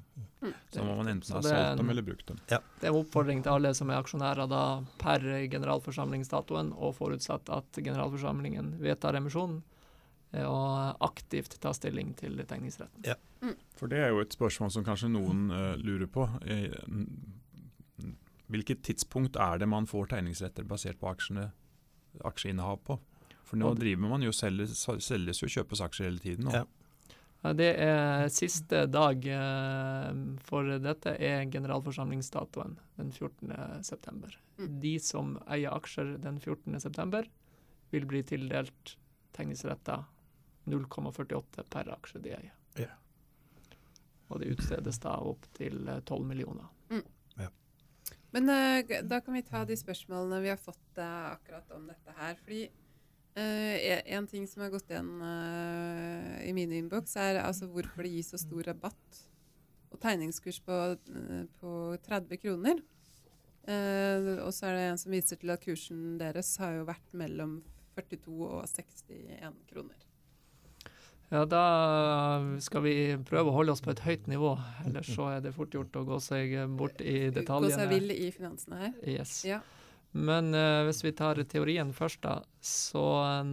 Mm. 0.41 0.55
Så 0.73 0.85
må 0.87 0.95
man 0.97 1.11
enten 1.11 1.35
ha 1.37 1.41
solgt 1.45 1.77
dem 1.81 1.91
eller 1.93 2.05
brukt 2.07 2.25
dem. 2.31 2.39
Ja. 2.49 2.59
Det 2.79 2.89
er 2.89 2.91
en 2.91 2.99
oppfordring 3.03 3.43
til 3.45 3.53
alle 3.53 3.73
som 3.77 3.91
er 3.93 4.01
aksjonærer 4.01 4.49
da 4.49 4.63
per 5.01 5.27
generalforsamlingsdatoen, 5.53 6.73
og 6.73 6.97
forutsatt 6.97 7.53
at 7.53 7.77
generalforsamlingen 7.77 8.73
vedtar 8.81 9.19
emisjonen, 9.21 9.61
og 10.35 11.05
aktivt 11.05 11.59
ta 11.63 11.71
stilling 11.77 12.15
til 12.17 12.41
tegningsretten. 12.41 13.05
Ja. 13.05 13.15
Mm. 13.45 13.53
For 13.77 13.91
det 13.91 14.01
er 14.01 14.15
jo 14.15 14.25
et 14.25 14.33
spørsmål 14.33 14.73
som 14.73 14.85
kanskje 14.87 15.13
noen 15.13 15.45
uh, 15.53 15.75
lurer 15.77 16.09
på. 16.09 16.25
Hvilket 18.49 18.81
tidspunkt 18.85 19.37
er 19.41 19.61
det 19.61 19.69
man 19.69 19.85
får 19.89 20.09
tegningsretter 20.17 20.65
basert 20.67 20.97
på 21.01 21.13
aksjene, 21.13 21.51
aksjeinnehav 22.25 22.81
på? 22.89 22.97
For 23.45 23.61
nå 23.61 23.75
driver 23.77 24.09
man 24.09 24.25
jo 24.25 24.33
selges, 24.33 24.79
selges 25.05 25.43
jo 25.43 25.51
kjøpes 25.51 25.83
aksjer 25.85 26.09
hele 26.09 26.23
tiden. 26.23 26.49
Ja. 26.53 26.65
Det 27.53 27.67
er 27.77 28.25
siste 28.33 28.85
dag 28.89 29.25
eh, 29.29 30.21
for 30.47 30.69
dette 30.81 31.13
er 31.21 31.43
generalforsamlingsdatoen 31.53 32.73
den 32.97 33.11
14.9. 33.13 34.33
Mm. 34.57 34.71
De 34.81 34.93
som 35.03 35.35
eier 35.45 35.75
aksjer 35.75 36.15
den 36.23 36.39
14.9, 36.41 37.27
vil 37.93 38.07
bli 38.09 38.23
tildelt 38.25 38.95
tegningsretter 39.37 40.07
0,48 40.65 41.67
per 41.69 41.91
aksje 41.93 42.21
de 42.23 42.33
eier. 42.33 42.55
Ja. 42.81 42.89
Og 44.31 44.41
det 44.41 44.55
utstedes 44.55 44.97
da 45.03 45.19
opp 45.21 45.45
til 45.53 45.85
12 45.85 46.15
eh, 46.15 46.25
millioner. 46.31 46.71
Mm. 46.89 47.03
Ja. 47.43 47.51
Men 48.33 48.49
uh, 48.49 48.95
da 49.05 49.21
kan 49.21 49.37
vi 49.37 49.45
ta 49.45 49.61
de 49.69 49.77
spørsmålene 49.77 50.41
vi 50.41 50.49
har 50.49 50.61
fått 50.61 50.97
uh, 50.97 51.35
akkurat 51.35 51.77
om 51.77 51.85
dette 51.91 52.17
her. 52.17 52.41
fordi 52.41 52.63
Uh, 53.35 54.13
en 54.15 54.27
ting 54.31 54.45
som 54.47 54.61
har 54.63 54.69
gått 54.71 54.87
igjen 54.87 55.09
uh, 55.19 56.37
i 56.47 56.53
min 56.55 56.71
innboks, 56.71 57.17
er 57.19 57.41
altså 57.41 57.67
hvorfor 57.67 58.07
det 58.07 58.13
gis 58.13 58.29
så 58.31 58.39
stor 58.39 58.63
rabatt 58.63 59.17
og 59.91 59.99
tegningskurs 59.99 60.61
på, 60.63 60.77
uh, 60.95 61.41
på 61.59 61.73
30 62.07 62.39
kroner. 62.45 62.79
og 63.65 64.51
så 64.53 64.67
er 64.69 64.75
det 64.75 64.81
en 64.87 64.99
som 65.01 65.11
viser 65.11 65.39
til 65.41 65.49
at 65.49 65.63
kursen 65.63 66.19
deres 66.19 66.51
har 66.61 66.75
jo 66.77 66.83
vært 66.85 67.15
mellom 67.17 67.57
42 67.97 68.35
og 68.45 68.67
61 68.69 69.55
kroner. 69.71 70.03
Ja, 71.33 71.41
da 71.49 71.63
skal 72.61 72.85
vi 72.85 72.95
prøve 73.25 73.49
å 73.49 73.55
holde 73.55 73.73
oss 73.73 73.81
på 73.81 73.89
et 73.91 74.03
høyt 74.05 74.29
nivå. 74.29 74.53
Ellers 74.85 75.09
så 75.09 75.31
er 75.33 75.41
det 75.41 75.55
fort 75.57 75.73
gjort 75.73 75.97
å 75.97 76.05
gå 76.05 76.21
seg 76.21 76.53
bort 76.77 77.01
i 77.01 77.31
detaljene. 77.33 77.73
Gå 77.73 77.81
seg 77.81 77.91
vill 77.97 78.13
i 78.13 78.29
finansene 78.31 78.83
her. 78.83 78.93
Yes. 79.01 79.39
Ja. 79.49 79.63
Men 80.15 80.53
uh, 80.55 80.85
hvis 80.87 81.01
vi 81.03 81.11
tar 81.11 81.41
teorien 81.51 81.91
først, 81.93 82.21
da. 82.23 82.39
Så 82.63 83.03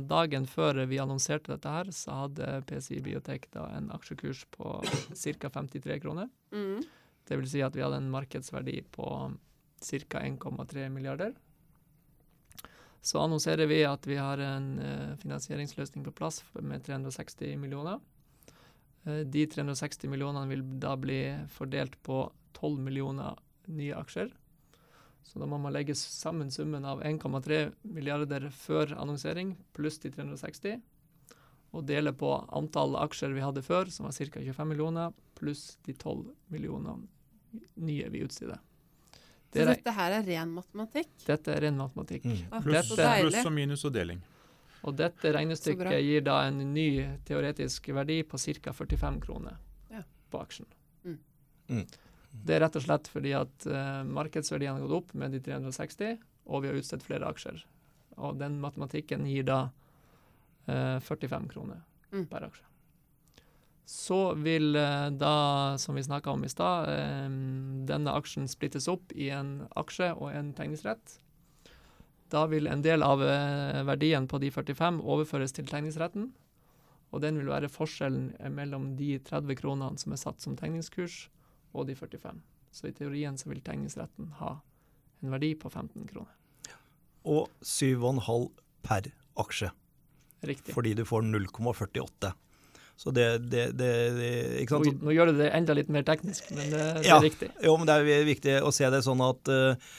dagen 0.07 0.47
før 0.47 0.85
vi 0.87 1.01
annonserte 1.03 1.57
dette 1.57 1.71
her, 1.75 1.91
så 1.91 2.25
hadde 2.25 2.61
PCI 2.69 3.01
Biotek 3.03 3.49
da 3.55 3.67
en 3.75 3.91
aksjekurs 3.95 4.45
på 4.55 4.77
ca. 4.87 5.51
53 5.51 5.99
kroner. 6.05 6.29
Mm. 6.55 6.85
Det 7.27 7.39
vil 7.39 7.49
si 7.51 7.65
at 7.67 7.75
vi 7.75 7.83
hadde 7.83 7.99
en 7.99 8.13
markedsverdi 8.13 8.77
på 8.95 9.09
ca. 9.83 10.23
1,3 10.23 10.87
milliarder. 10.95 11.35
Så 13.03 13.19
annonserer 13.19 13.67
vi 13.67 13.81
at 13.83 14.07
vi 14.07 14.21
har 14.21 14.39
en 14.39 14.69
uh, 14.79 15.17
finansieringsløsning 15.19 16.07
på 16.07 16.15
plass 16.15 16.45
med 16.61 16.85
360 16.87 17.57
millioner. 17.59 17.99
Uh, 19.03 19.25
de 19.27 19.49
360 19.51 20.07
millionene 20.15 20.47
vil 20.55 20.63
da 20.79 20.95
bli 20.95 21.25
fordelt 21.51 21.99
på 22.07 22.23
12 22.55 22.79
millioner 22.87 23.43
nye 23.67 23.99
aksjer. 23.99 24.31
Så 25.23 25.39
da 25.39 25.47
må 25.49 25.59
man 25.63 25.73
legge 25.73 25.95
sammen 25.99 26.51
summen 26.51 26.85
av 26.85 27.03
1,3 27.07 27.61
milliarder 27.83 28.49
før 28.51 28.97
annonsering 28.99 29.55
pluss 29.77 30.01
de 30.03 30.11
360, 30.13 30.81
og 31.73 31.87
dele 31.89 32.13
på 32.13 32.35
antall 32.53 32.99
aksjer 33.01 33.33
vi 33.33 33.45
hadde 33.45 33.63
før, 33.65 33.89
som 33.89 34.09
var 34.09 34.17
ca. 34.17 34.43
25 34.43 34.69
millioner, 34.69 35.15
pluss 35.39 35.79
de 35.87 35.95
12 35.95 36.27
millionene 36.53 36.99
nye 37.75 38.11
vi 38.13 38.25
utsteder. 38.27 38.61
Det 39.53 39.65
så 39.65 39.69
dette 39.69 39.93
her 39.93 40.15
er 40.17 40.23
ren 40.25 40.53
matematikk? 40.57 41.11
Dette 41.27 41.53
er 41.53 41.67
ren 41.67 41.77
matematikk. 41.77 42.25
Mm. 42.25 42.45
Ah, 42.51 42.63
pluss, 42.65 42.93
plus 42.97 43.41
og 43.45 43.53
minus 43.53 43.85
og 43.85 43.93
deling. 43.93 44.23
Og 44.83 44.97
dette 44.99 45.33
regnestykket 45.37 45.99
gir 46.03 46.25
da 46.27 46.39
en 46.49 46.63
ny 46.73 46.89
teoretisk 47.29 47.93
verdi 47.95 48.23
på 48.27 48.41
ca. 48.41 48.73
45 48.73 49.21
kroner 49.23 49.59
ja. 49.93 50.01
på 50.33 50.41
aksjen. 50.41 50.67
Mm. 51.05 51.19
Mm. 51.69 51.85
Det 52.33 52.57
er 52.57 52.65
rett 52.65 52.77
og 52.79 52.85
slett 52.87 53.09
fordi 53.13 53.35
at 53.37 53.69
uh, 53.69 54.03
markedsverdien 54.09 54.75
har 54.75 54.85
gått 54.87 54.99
opp 55.03 55.15
med 55.19 55.35
de 55.37 55.41
360, 55.45 56.19
og 56.49 56.65
vi 56.65 56.71
har 56.71 56.81
utstedt 56.81 57.05
flere 57.05 57.29
aksjer. 57.29 57.61
Og 58.17 58.39
den 58.41 58.59
matematikken 58.63 59.27
gir 59.29 59.47
da 59.49 59.61
uh, 59.69 60.99
45 61.05 61.51
kroner 61.53 61.83
mm. 62.11 62.27
per 62.33 62.49
aksje. 62.49 62.65
Så 63.93 64.21
vil 64.41 64.73
uh, 64.79 65.11
da, 65.13 65.35
som 65.79 65.99
vi 65.99 66.07
snakka 66.07 66.33
om 66.33 66.47
i 66.47 66.51
stad, 66.51 66.89
denne 67.89 68.15
aksjen 68.17 68.49
splittes 68.49 68.89
opp 68.89 69.13
i 69.13 69.29
en 69.35 69.67
aksje 69.77 70.15
og 70.17 70.33
en 70.33 70.55
tegningsrett. 70.57 71.19
Da 72.33 72.47
vil 72.49 72.71
en 72.71 72.81
del 72.81 73.05
av 73.05 73.21
verdien 73.85 74.25
på 74.25 74.39
de 74.41 74.49
45 74.49 75.03
overføres 75.05 75.53
til 75.53 75.67
tegningsretten. 75.69 76.31
Og 77.13 77.21
den 77.21 77.37
vil 77.37 77.51
være 77.53 77.69
forskjellen 77.69 78.31
mellom 78.57 78.95
de 78.97 79.19
30 79.21 79.59
kronene 79.61 80.01
som 80.01 80.15
er 80.17 80.21
satt 80.23 80.41
som 80.41 80.57
tegningskurs, 80.57 81.27
og 81.73 81.89
de 81.89 81.97
45. 81.97 82.43
Så 82.73 82.89
i 82.89 82.95
teorien 82.97 83.37
så 83.39 83.51
vil 83.51 83.61
tegningsretten 83.65 84.33
ha 84.41 84.57
en 85.23 85.35
verdi 85.35 85.53
på 85.59 85.71
15 85.71 86.07
kroner. 86.11 86.33
Og 87.29 87.49
7,5 87.63 88.49
per 88.83 89.13
aksje. 89.39 89.71
Riktig. 90.43 90.75
Fordi 90.75 90.95
du 90.99 91.05
får 91.07 91.23
0,48. 91.23 92.33
Så 92.97 93.11
det, 93.11 93.39
det, 93.51 93.73
det, 93.79 93.91
ikke 94.63 94.77
sant? 94.77 94.87
Nå, 94.87 95.07
nå, 95.07 95.13
gjør 95.15 95.31
du 95.31 95.39
det 95.41 95.51
enda 95.57 95.75
litt 95.75 95.91
mer 95.93 96.05
teknisk, 96.07 96.51
men 96.55 96.71
det, 96.71 96.83
det 96.99 97.07
ja, 97.07 97.17
er 97.17 97.25
riktig. 97.25 97.49
Jo, 97.65 97.77
men 97.79 97.89
det 97.89 97.95
er 97.99 98.27
viktig 98.27 98.57
å 98.63 98.73
se 98.75 98.91
det 98.93 99.01
sånn 99.07 99.23
at 99.25 99.51
uh, 99.51 99.95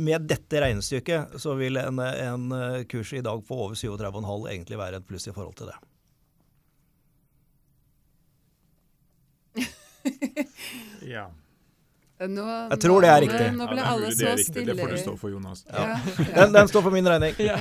med 0.00 0.28
dette 0.30 0.62
regnestykket 0.62 1.36
så 1.42 1.56
vil 1.58 1.80
en, 1.80 1.98
en 2.00 2.48
kurs 2.88 3.12
i 3.16 3.24
dag 3.24 3.42
på 3.44 3.58
over 3.66 3.76
37,5 3.76 4.48
egentlig 4.52 4.80
være 4.80 5.00
et 5.00 5.08
pluss 5.08 5.28
i 5.28 5.34
forhold 5.36 5.56
til 5.58 5.72
det. 5.72 5.78
ja. 11.08 11.28
Nå, 12.18 12.44
jeg 12.72 12.80
tror 12.82 13.04
det 13.04 13.10
er 13.12 13.20
riktig. 13.22 13.48
Nå 13.54 13.66
ble 13.70 13.82
alle 13.86 14.10
så 14.10 14.34
stille. 14.42 14.74
Det 14.74 14.80
får 14.80 14.94
du 14.94 15.00
stå 15.04 15.16
for, 15.20 15.30
Jonas. 15.30 15.66
Ja. 15.70 15.90
Ja. 15.92 15.98
Den, 16.40 16.56
den, 16.56 16.70
står 16.70 16.88
for 16.88 16.94
min 16.94 17.08
regning. 17.08 17.34
Ja. 17.48 17.58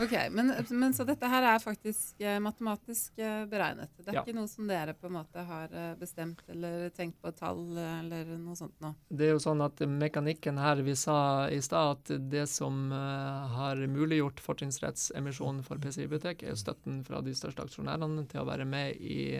Ok, 0.00 0.12
men, 0.30 0.54
men, 0.68 0.94
Så 0.94 1.04
dette 1.04 1.28
her 1.28 1.44
er 1.44 1.58
faktisk 1.60 2.20
eh, 2.24 2.38
matematisk 2.40 3.18
eh, 3.20 3.42
beregnet? 3.50 3.90
Det 3.98 4.08
er 4.08 4.16
ja. 4.16 4.22
ikke 4.24 4.36
noe 4.38 4.48
som 4.48 4.68
dere 4.70 4.94
på 4.96 5.10
en 5.10 5.16
måte 5.18 5.42
har 5.44 5.74
eh, 5.76 5.90
bestemt 6.00 6.40
eller 6.48 6.88
tenkt 6.96 7.18
på 7.20 7.32
tall 7.36 7.76
eller 7.76 8.30
noe 8.38 8.56
sånt 8.56 8.78
nå? 8.80 8.94
Det 9.12 9.28
er 9.28 9.34
jo 9.34 9.42
sånn 9.44 9.60
at 9.64 9.82
mekanikken 9.84 10.60
her 10.62 10.80
Vi 10.86 10.94
sa 10.96 11.18
i 11.52 11.60
stad 11.64 11.98
at 11.98 12.14
det 12.32 12.46
som 12.48 12.88
har 12.94 13.82
muliggjort 13.92 14.40
fortrinnsrettsemisjonen 14.40 15.60
for 15.66 15.82
PCI 15.82 16.06
Bibliotek, 16.06 16.46
er 16.48 16.56
støtten 16.56 17.02
fra 17.04 17.20
de 17.24 17.36
største 17.36 17.66
aksjonærene 17.66 18.24
til 18.30 18.40
å 18.40 18.48
være 18.48 18.64
med 18.68 18.96
i, 18.96 19.36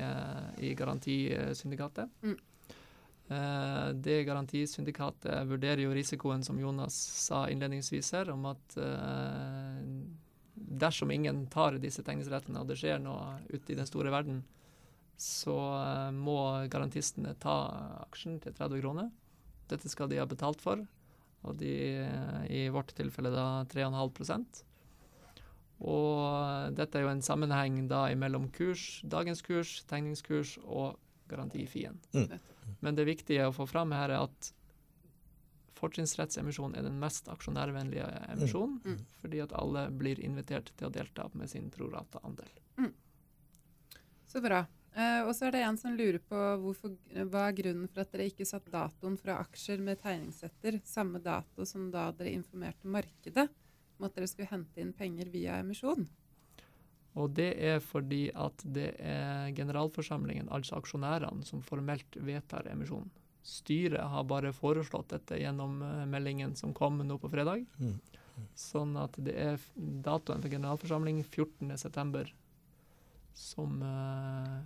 i 0.60 0.74
garantisyndikatet. 0.76 2.12
Mm. 2.26 2.36
Uh, 3.30 3.92
det 3.94 4.24
garantisyndikatet 4.26 5.46
vurderer 5.46 5.84
jo 5.84 5.92
risikoen, 5.94 6.42
som 6.42 6.58
Jonas 6.58 6.96
sa 6.98 7.44
innledningsvis 7.50 8.08
her, 8.16 8.30
om 8.34 8.48
at 8.50 8.74
dersom 10.54 11.12
ingen 11.14 11.44
tar 11.46 11.78
disse 11.78 12.02
tegningsrettene, 12.02 12.58
og 12.58 12.66
det 12.66 12.80
skjer 12.80 12.98
noe 13.02 13.38
ute 13.52 13.70
i 13.70 13.76
den 13.78 13.86
store 13.86 14.10
verden, 14.10 14.42
så 15.20 15.54
uh, 15.54 16.08
må 16.10 16.66
garantistene 16.72 17.36
ta 17.38 17.56
aksjen 18.08 18.40
til 18.42 18.56
30 18.56 18.82
kroner. 18.82 19.12
Dette 19.70 19.92
skal 19.92 20.10
de 20.10 20.18
ha 20.18 20.26
betalt 20.26 20.64
for, 20.64 20.82
og 21.46 21.54
de 21.60 21.74
i 22.50 22.66
vårt 22.68 22.90
tilfelle 22.98 23.30
da 23.32 23.62
3,5% 23.70 24.58
Og 25.88 26.74
dette 26.76 26.98
er 26.98 27.06
jo 27.06 27.12
en 27.14 27.22
sammenheng 27.24 27.86
da 27.88 28.02
mellom 28.18 28.50
kurs, 28.52 28.98
dagens 29.08 29.40
kurs, 29.46 29.78
tegningskurs 29.88 30.58
og 30.66 30.98
garantifien. 31.30 31.96
Mm. 32.12 32.26
Men 32.80 32.94
det 32.98 33.04
viktige 33.08 33.48
å 33.48 33.54
få 33.54 33.66
fram 33.68 33.92
her 33.92 34.10
er 34.10 34.24
at 34.28 34.52
fortrinnsrettsemisjon 35.80 36.74
er 36.76 36.84
den 36.84 36.98
mest 37.00 37.28
aksjonærvennlige 37.32 38.06
emisjonen, 38.34 38.80
Mm. 38.84 38.98
fordi 39.22 39.40
at 39.42 39.52
alle 39.52 39.90
blir 39.90 40.20
invitert 40.20 40.72
til 40.76 40.88
å 40.88 40.92
delta 40.92 41.28
med 41.34 41.48
sin 41.50 41.70
prorata 41.70 42.20
andel. 42.22 42.48
Så 44.30 44.40
bra. 44.40 44.60
Uh, 44.90 45.22
og 45.26 45.34
så 45.34 45.46
er 45.46 45.54
det 45.54 45.62
en 45.62 45.78
som 45.78 45.94
lurer 45.94 46.18
på 46.18 46.38
hvorfor, 46.62 46.96
hva 47.30 47.44
er 47.48 47.54
grunnen 47.54 47.88
for 47.90 48.02
at 48.02 48.10
dere 48.12 48.26
ikke 48.30 48.46
satte 48.46 48.70
datoen 48.70 49.16
fra 49.18 49.38
aksjer 49.42 49.78
med 49.82 50.00
tegningssetter 50.02 50.80
samme 50.86 51.20
dato 51.22 51.66
som 51.66 51.90
da 51.90 52.08
dere 52.10 52.32
informerte 52.34 52.90
markedet 52.90 53.48
om 53.98 54.06
at 54.06 54.14
dere 54.14 54.26
skulle 54.30 54.50
hente 54.50 54.82
inn 54.82 54.92
penger 54.92 55.30
via 55.30 55.60
emisjon? 55.62 56.08
Og 57.18 57.32
det 57.34 57.48
er 57.58 57.80
fordi 57.82 58.28
at 58.38 58.62
det 58.64 58.92
er 59.02 59.50
generalforsamlingen, 59.56 60.48
altså 60.54 60.76
aksjonærene, 60.78 61.42
som 61.46 61.62
formelt 61.66 62.14
vedtar 62.22 62.68
emisjonen. 62.70 63.10
Styret 63.42 64.04
har 64.12 64.26
bare 64.28 64.52
foreslått 64.54 65.10
dette 65.14 65.38
gjennom 65.40 65.80
eh, 65.82 66.04
meldingen 66.06 66.52
som 66.56 66.74
kom 66.76 67.00
nå 67.02 67.16
på 67.18 67.30
fredag. 67.32 67.64
Mm. 67.80 67.96
Sånn 68.56 68.94
at 69.00 69.16
det 69.20 69.34
er 69.36 69.58
datoen 70.04 70.40
for 70.44 70.52
generalforsamling 70.52 71.22
14.9. 71.24 72.28
som 73.36 73.80
uh, 73.82 74.60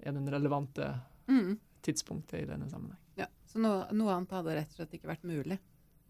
er 0.00 0.12
den 0.16 0.28
relevante 0.32 0.90
Mm. 1.28 1.54
tidspunktet 1.80 2.42
i 2.42 2.44
denne 2.44 2.66
sammenheng. 2.68 2.98
Ja. 3.16 3.26
Så 3.48 3.56
noe, 3.62 3.86
noe 3.96 4.12
annet 4.12 4.32
hadde 4.36 4.54
rett 4.58 4.72
og 4.74 4.76
slett 4.76 4.92
ikke 4.98 5.08
vært 5.08 5.22
mulig. 5.24 5.56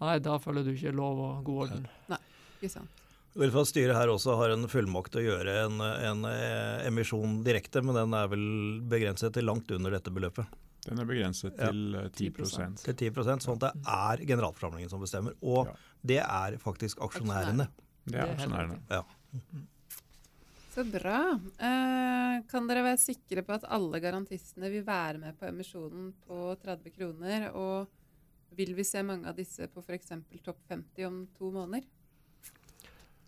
Nei, 0.00 0.16
da 0.18 0.38
følger 0.42 0.64
du 0.66 0.72
ikke 0.72 0.90
lov 0.90 1.20
og 1.22 1.44
god 1.46 1.60
orden. 1.68 1.84
Nei, 2.10 2.18
Ikke 2.56 2.72
sant? 2.72 3.03
Vel 3.34 3.50
for 3.50 3.64
at 3.66 3.70
styret 3.72 3.96
her 3.98 4.10
også 4.12 4.36
har 4.38 4.52
en 4.54 4.68
fullmakt 4.70 5.10
til 5.14 5.24
å 5.24 5.26
gjøre 5.32 5.54
en, 5.64 5.80
en 5.82 6.26
eh, 6.28 6.84
emisjon 6.86 7.40
direkte, 7.46 7.82
men 7.82 7.96
den 7.98 8.14
er 8.14 8.28
vel 8.30 8.44
begrenset 8.90 9.34
til 9.34 9.48
langt 9.48 9.72
under 9.74 9.96
dette 9.96 10.12
beløpet. 10.14 10.46
Den 10.84 11.00
er 11.02 11.08
begrenset 11.08 11.56
til 11.58 11.96
ja. 11.96 12.04
10 12.12 12.28
10%. 12.36 12.84
Til 12.84 12.96
10 13.08 13.14
prosent, 13.16 13.42
sånn 13.42 13.56
at 13.58 13.64
det 13.64 13.90
er 13.96 14.22
generalforsamlingen 14.28 14.92
som 14.92 15.02
bestemmer. 15.02 15.34
Og 15.42 15.66
Ja. 15.66 15.74
det 16.12 16.20
er 16.22 16.58
faktisk 16.62 17.02
aksjonærene. 17.02 17.66
Det 18.06 18.20
er 18.20 18.34
aksjonærene. 18.36 18.78
Ja. 18.92 19.02
Så 20.74 20.84
bra. 20.90 21.18
Eh, 21.58 22.36
kan 22.50 22.66
dere 22.70 22.82
være 22.86 23.00
sikre 23.02 23.42
på 23.46 23.54
at 23.56 23.66
alle 23.72 23.98
garantistene 24.02 24.70
vil 24.70 24.86
være 24.86 25.18
med 25.22 25.38
på 25.38 25.46
emisjonen 25.48 26.12
på 26.26 26.54
30 26.62 26.94
kroner? 26.94 27.48
Og 27.54 27.88
vil 28.54 28.74
vi 28.78 28.86
se 28.86 29.02
mange 29.02 29.26
av 29.30 29.34
disse 29.38 29.66
på 29.70 29.82
f.eks. 29.82 30.12
topp 30.44 30.60
50 30.70 31.06
om 31.06 31.20
to 31.38 31.50
måneder? 31.54 31.86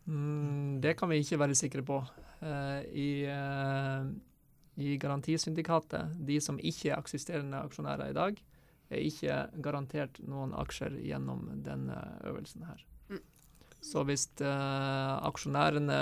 Mm, 0.07 0.81
det 0.81 0.95
kan 0.99 1.11
vi 1.11 1.21
ikke 1.23 1.39
være 1.41 1.59
sikre 1.59 1.83
på. 1.87 1.99
Eh, 2.41 2.81
I, 2.95 3.11
eh, 3.27 4.09
I 4.77 4.97
garantisyndikatet, 5.03 6.15
de 6.29 6.41
som 6.41 6.61
ikke 6.61 6.93
er 6.93 7.01
eksisterende 7.01 7.63
aksjonærer 7.67 8.13
i 8.13 8.17
dag, 8.17 8.43
er 8.87 9.03
ikke 9.03 9.39
garantert 9.65 10.21
noen 10.23 10.53
aksjer 10.55 10.95
gjennom 11.03 11.49
denne 11.67 11.97
øvelsen 12.29 12.67
her. 12.69 12.85
Mm. 13.11 13.23
Så 13.83 14.05
hvis 14.07 14.29
eh, 14.41 15.15
aksjonærene 15.27 16.01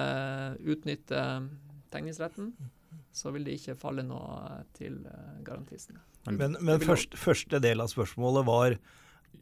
utnytter 0.60 1.48
tegningsretten, 1.94 2.52
så 3.14 3.30
vil 3.30 3.46
det 3.46 3.56
ikke 3.56 3.78
falle 3.78 4.02
noe 4.04 4.64
til 4.74 4.98
garantistene. 5.46 6.02
Men, 6.26 6.56
men 6.60 6.82
først, 6.82 7.14
første 7.20 7.60
del 7.62 7.82
av 7.84 7.92
spørsmålet 7.92 8.46
var 8.48 8.76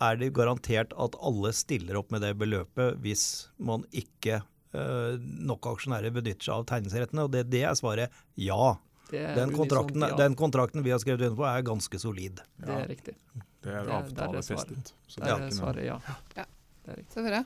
er 0.03 0.19
det 0.21 0.33
garantert 0.37 0.93
at 1.01 1.17
alle 1.23 1.53
stiller 1.57 1.99
opp 2.01 2.13
med 2.13 2.25
det 2.25 2.33
beløpet 2.41 2.99
hvis 3.05 3.25
man 3.63 3.85
ikke 3.93 4.41
nok 4.73 5.67
aksjonærer 5.75 6.15
benytter 6.15 6.47
seg 6.47 6.55
av 6.55 6.67
tegningsrettene? 6.71 7.27
Og 7.27 7.35
det, 7.35 7.45
det 7.53 7.65
er 7.69 7.77
svaret 7.79 8.23
ja. 8.41 8.75
Er 9.13 9.35
Den 9.37 9.53
kontrakten, 9.53 10.01
kontrakten, 10.01 10.05
ja. 10.09 10.17
den 10.17 10.37
kontrakten 10.41 10.85
vi 10.87 10.93
har 10.95 11.01
skrevet 11.03 11.27
under 11.27 11.37
på 11.37 11.45
er 11.45 11.67
ganske 11.67 11.99
solid. 12.01 12.41
Det 12.57 12.77
er 12.79 12.89
riktig. 12.89 13.15
Det 13.63 13.75
er 13.77 13.91
avtalefestet. 13.99 14.95
Der 15.19 15.35
er 15.35 15.47
er 15.47 15.53
svaret 15.53 15.85
ja. 15.85 15.99
Ja. 16.39 16.47
Det 16.87 16.95
er 16.95 17.03
riktig. 17.03 17.13
Så 17.19 17.27
bra. 17.27 17.43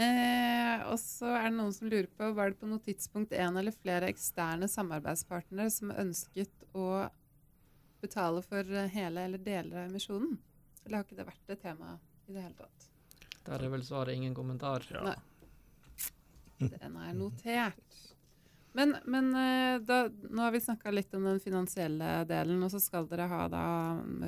Eh, 0.00 0.82
og 0.86 0.96
så 1.02 1.32
er 1.34 1.48
det 1.50 1.56
noen 1.58 1.72
som 1.74 1.90
lurer 1.90 2.08
på 2.16 2.30
var 2.36 2.52
det 2.52 2.60
på 2.60 2.68
noe 2.70 2.80
tidspunkt 2.84 3.34
en 3.36 3.58
eller 3.60 3.74
flere 3.74 4.08
eksterne 4.08 4.68
samarbeidspartnere 4.70 5.72
som 5.74 5.90
ønsket 5.90 6.68
å 6.78 7.08
betale 8.00 8.40
for 8.46 8.64
eh, 8.64 8.88
hele 8.94 9.26
eller 9.26 9.42
deler 9.44 9.82
av 9.82 9.90
emisjonen? 9.90 10.38
Eller 10.84 11.00
har 11.00 11.08
ikke 11.08 11.18
det 11.18 11.26
vært 11.28 11.52
et 11.52 11.62
tema 11.62 11.98
i 12.28 12.36
det 12.36 12.46
hele 12.46 12.56
tatt? 12.62 12.86
Der 13.44 13.66
er 13.66 13.72
vel 13.72 13.84
svaret 13.84 14.16
ingen 14.16 14.36
kommentar. 14.36 14.86
Ja. 14.94 15.02
Nei. 15.10 15.18
Den 16.60 16.96
er 17.00 17.12
notert. 17.16 18.00
Men, 18.72 18.94
men 19.10 19.32
eh, 19.34 19.80
da, 19.82 20.04
nå 20.30 20.44
har 20.44 20.54
vi 20.54 20.62
snakka 20.62 20.92
litt 20.94 21.14
om 21.18 21.24
den 21.26 21.40
finansielle 21.42 22.20
delen, 22.28 22.62
og 22.62 22.70
så 22.70 22.78
skal 22.82 23.08
dere 23.10 23.26
ha 23.30 23.46
da 23.50 23.64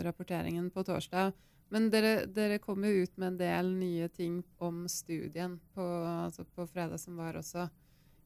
rapporteringen 0.03 0.71
på 0.75 0.83
torsdag. 0.87 1.31
Men 1.73 1.87
dere, 1.93 2.27
dere 2.29 2.59
kommer 2.61 2.91
jo 2.91 3.07
ut 3.07 3.15
med 3.17 3.31
en 3.31 3.39
del 3.39 3.71
nye 3.79 4.09
ting 4.13 4.43
om 4.61 4.83
studien 4.91 5.55
på, 5.73 5.87
altså 6.27 6.45
på 6.45 6.67
fredag 6.69 7.01
som 7.01 7.17
var 7.17 7.39
også. 7.41 7.69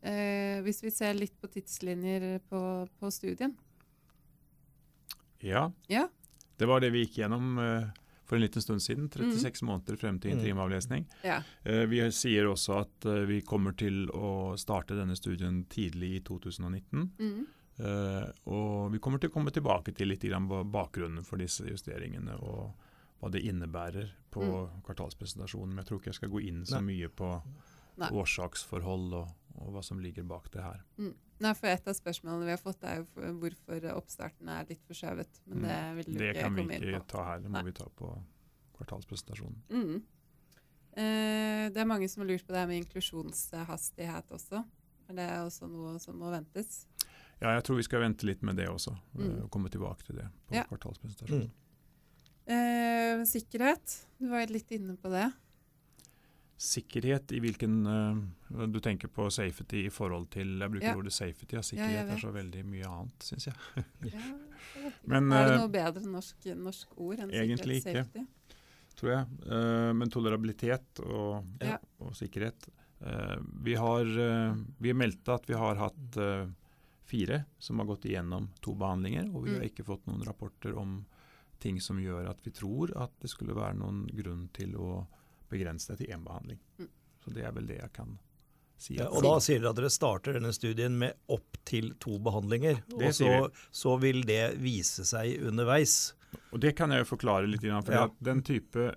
Eh, 0.07 0.63
hvis 0.67 0.83
vi 0.83 0.91
ser 0.95 1.15
litt 1.19 1.37
på 1.41 1.51
tidslinjer 1.53 2.41
på, 2.49 2.63
på 2.99 3.13
studien. 3.15 3.55
Ja. 5.45 5.69
Ja. 5.93 6.09
Det 6.57 6.67
var 6.67 6.81
det 6.81 6.91
vi 6.95 7.05
gikk 7.05 7.21
gjennom 7.21 7.59
eh, 7.61 7.87
for 8.27 8.37
en 8.37 8.43
liten 8.43 8.63
stund 8.63 8.83
siden. 8.83 9.09
36 9.09 9.63
måneder 9.63 9.97
frem 9.97 10.19
til 10.21 10.33
Mm. 10.33 10.39
interimavlesning. 10.39 11.07
Ja. 11.25 11.43
Eh, 11.65 11.87
Vi 11.87 12.01
sier 12.11 12.45
også 12.51 12.81
at 12.81 13.07
eh, 13.07 13.25
vi 13.27 13.41
kommer 13.43 13.73
til 13.77 14.07
å 14.09 14.57
starte 14.59 14.97
denne 14.99 15.15
studien 15.17 15.65
tidlig 15.71 16.17
i 16.17 16.21
2019. 16.21 17.11
Mm. 17.19 17.47
Eh, 17.79 18.31
og 18.47 18.91
vi 18.93 18.99
kommer 18.99 19.19
til 19.21 19.31
å 19.31 19.33
komme 19.33 19.51
tilbake 19.53 19.95
til 19.95 20.09
litt 20.09 20.23
grann 20.23 20.49
bakgrunnen 20.49 21.25
for 21.25 21.37
disse 21.39 21.63
justeringene 21.65 22.35
og 22.43 22.73
hva 23.21 23.31
det 23.31 23.45
innebærer 23.45 24.11
på 24.33 24.43
Mm. 24.43 24.83
kvartalspresentasjonen. 24.85 25.69
Men 25.75 25.85
jeg 25.85 25.87
tror 25.87 25.99
ikke 26.01 26.07
jeg 26.13 26.15
skal 26.15 26.29
gå 26.31 26.43
inn 26.49 26.65
så 26.65 26.81
mye 26.83 27.09
på 27.09 27.43
Nei. 27.99 28.09
årsaksforhold 28.11 29.15
og, 29.15 29.29
og 29.59 29.73
hva 29.75 29.83
som 29.85 29.99
ligger 30.01 30.23
bak 30.29 30.51
det 30.53 30.63
her. 30.63 30.83
Nei, 31.39 31.53
for 31.55 31.67
Et 31.69 31.89
av 31.89 31.95
spørsmålene 31.95 32.45
vi 32.47 32.51
har 32.55 32.59
fått, 32.63 32.83
er 32.85 32.97
jo 33.03 33.33
hvorfor 33.41 33.85
oppstarten 33.97 34.49
er 34.49 34.65
litt 34.69 34.83
forskjøvet. 34.89 35.41
Men 35.47 35.63
det 35.69 35.81
vil 35.97 36.05
du 36.05 36.11
Mm. 36.13 36.19
Det 36.19 36.31
ikke 36.35 36.43
kan 36.43 36.55
vi 36.57 36.63
ikke 36.81 37.07
ta 37.09 37.25
her, 37.25 37.39
det 37.41 37.51
må 37.51 37.59
Nei. 37.59 37.63
vi 37.65 37.73
ta 37.73 37.85
på 37.89 38.11
kvartalspresentasjonen. 38.79 39.63
Mm. 39.71 40.03
Eh, 40.97 41.69
det 41.71 41.77
er 41.77 41.85
mange 41.89 42.09
som 42.09 42.23
har 42.23 42.29
lurt 42.31 42.47
på 42.47 42.53
det 42.55 42.63
her 42.63 42.67
med 42.67 42.83
inklusjonshastighet 42.85 44.31
også. 44.33 44.65
Er 45.11 45.15
det 45.15 45.29
også 45.45 45.69
noe 45.71 45.99
som 46.01 46.17
må 46.19 46.31
ventes? 46.33 46.87
Ja, 47.41 47.53
jeg 47.59 47.65
tror 47.65 47.77
vi 47.77 47.83
skal 47.85 48.01
vente 48.01 48.25
litt 48.25 48.43
med 48.43 48.57
det 48.57 48.67
også, 48.69 48.93
eh, 48.97 49.21
Mm. 49.21 49.43
og 49.45 49.51
komme 49.51 49.69
tilbake 49.69 50.03
til 50.07 50.17
det 50.17 50.29
på 50.49 50.55
Ja. 50.55 50.65
kvartalspresentasjonen. 50.65 51.51
Mm. 51.51 51.53
Eh, 52.49 53.25
sikkerhet, 53.27 54.07
du 54.19 54.29
var 54.31 54.47
litt 54.47 54.71
inne 54.71 54.97
på 54.97 55.11
det. 55.11 55.33
Sikkerhet 56.57 57.33
i 57.37 57.41
hvilken 57.45 57.75
uh, 57.87 58.67
Du 58.73 58.79
tenker 58.81 59.11
på 59.13 59.27
safety 59.31 59.83
i 59.87 59.91
forhold 59.93 60.31
til 60.33 60.55
Jeg 60.63 60.73
bruker 60.73 60.87
Ja. 60.89 60.95
ordet 60.97 61.13
safety, 61.13 61.53
ja. 61.59 61.61
Sikkerhet 61.63 62.09
ja, 62.09 62.15
er 62.15 62.23
så 62.23 62.31
veldig 62.33 62.63
mye 62.65 62.89
annet, 62.89 63.27
syns 63.29 63.47
jeg. 63.51 63.57
Men, 65.11 65.29
er 65.33 65.51
det 65.51 65.53
eh, 65.57 65.61
noe 65.61 65.73
bedre 65.75 66.03
norsk, 66.09 66.49
norsk 66.57 66.95
ord 66.97 67.21
enn 67.27 67.31
egentlig 67.35 67.83
sikkerhet? 67.83 68.09
ikke. 68.09 68.25
Safety? 68.25 68.33
tror 68.97 69.11
jeg. 69.13 69.27
Uh, 69.45 69.91
men 69.93 70.09
tolerabilitet 70.09 71.03
og, 71.05 71.45
og 72.01 72.15
sikkerhet. 72.17 72.69
uh, 73.05 73.37
vi 73.67 73.75
har 73.77 74.09
vi 74.81 74.95
meldte 74.97 75.35
at 75.35 75.45
vi 75.51 75.59
har 75.61 75.77
hatt 75.77 76.17
fire 77.07 77.43
som 77.63 77.79
har 77.79 77.87
gått 77.91 78.07
igjennom 78.09 78.49
to 78.65 78.73
behandlinger, 78.75 79.29
og 79.35 79.45
vi 79.45 79.53
har 79.53 79.61
Mm. 79.61 79.69
ikke 79.69 79.85
fått 79.85 80.07
noen 80.09 80.25
rapporter 80.25 80.73
om 80.81 81.05
ting 81.61 81.77
som 81.81 82.01
gjør 82.01 82.31
at 82.31 82.41
vi 82.43 82.51
tror 82.51 82.91
at 82.97 83.13
det 83.21 83.29
skulle 83.31 83.55
være 83.55 83.77
noen 83.77 84.07
grunn 84.17 84.49
til 84.57 84.73
å 84.81 85.07
begrense 85.51 85.89
det 85.93 85.99
til 86.05 86.15
én 86.15 86.25
behandling. 86.25 86.59
Mm. 86.79 86.89
Så 87.25 87.35
det 87.35 87.45
er 87.45 87.53
vel 87.57 87.67
det 87.67 87.79
jeg 87.81 87.93
kan 87.93 88.19
si. 88.79 88.95
Ja, 88.99 89.09
og 89.09 89.23
da 89.25 89.35
sier 89.41 89.61
dere 89.63 89.71
at 89.73 89.77
dere 89.81 89.91
starter 89.91 90.37
denne 90.37 90.53
studien 90.55 90.99
med 91.01 91.15
opp 91.33 91.57
til 91.67 91.95
to 92.03 92.19
behandlinger. 92.23 92.83
Det 92.93 93.09
Og 93.11 93.15
så, 93.17 93.31
så 93.73 93.97
vil 94.03 94.23
det 94.29 94.59
vise 94.63 95.05
seg 95.09 95.41
underveis. 95.49 96.15
Og 96.53 96.61
det 96.61 96.75
kan 96.77 96.91
jeg 96.93 97.05
jo 97.05 97.11
forklare 97.17 97.49
litt. 97.49 97.63
grann, 97.65 97.83
For 97.87 97.93
Ja. 97.97 98.09
den 98.21 98.43
type 98.43 98.91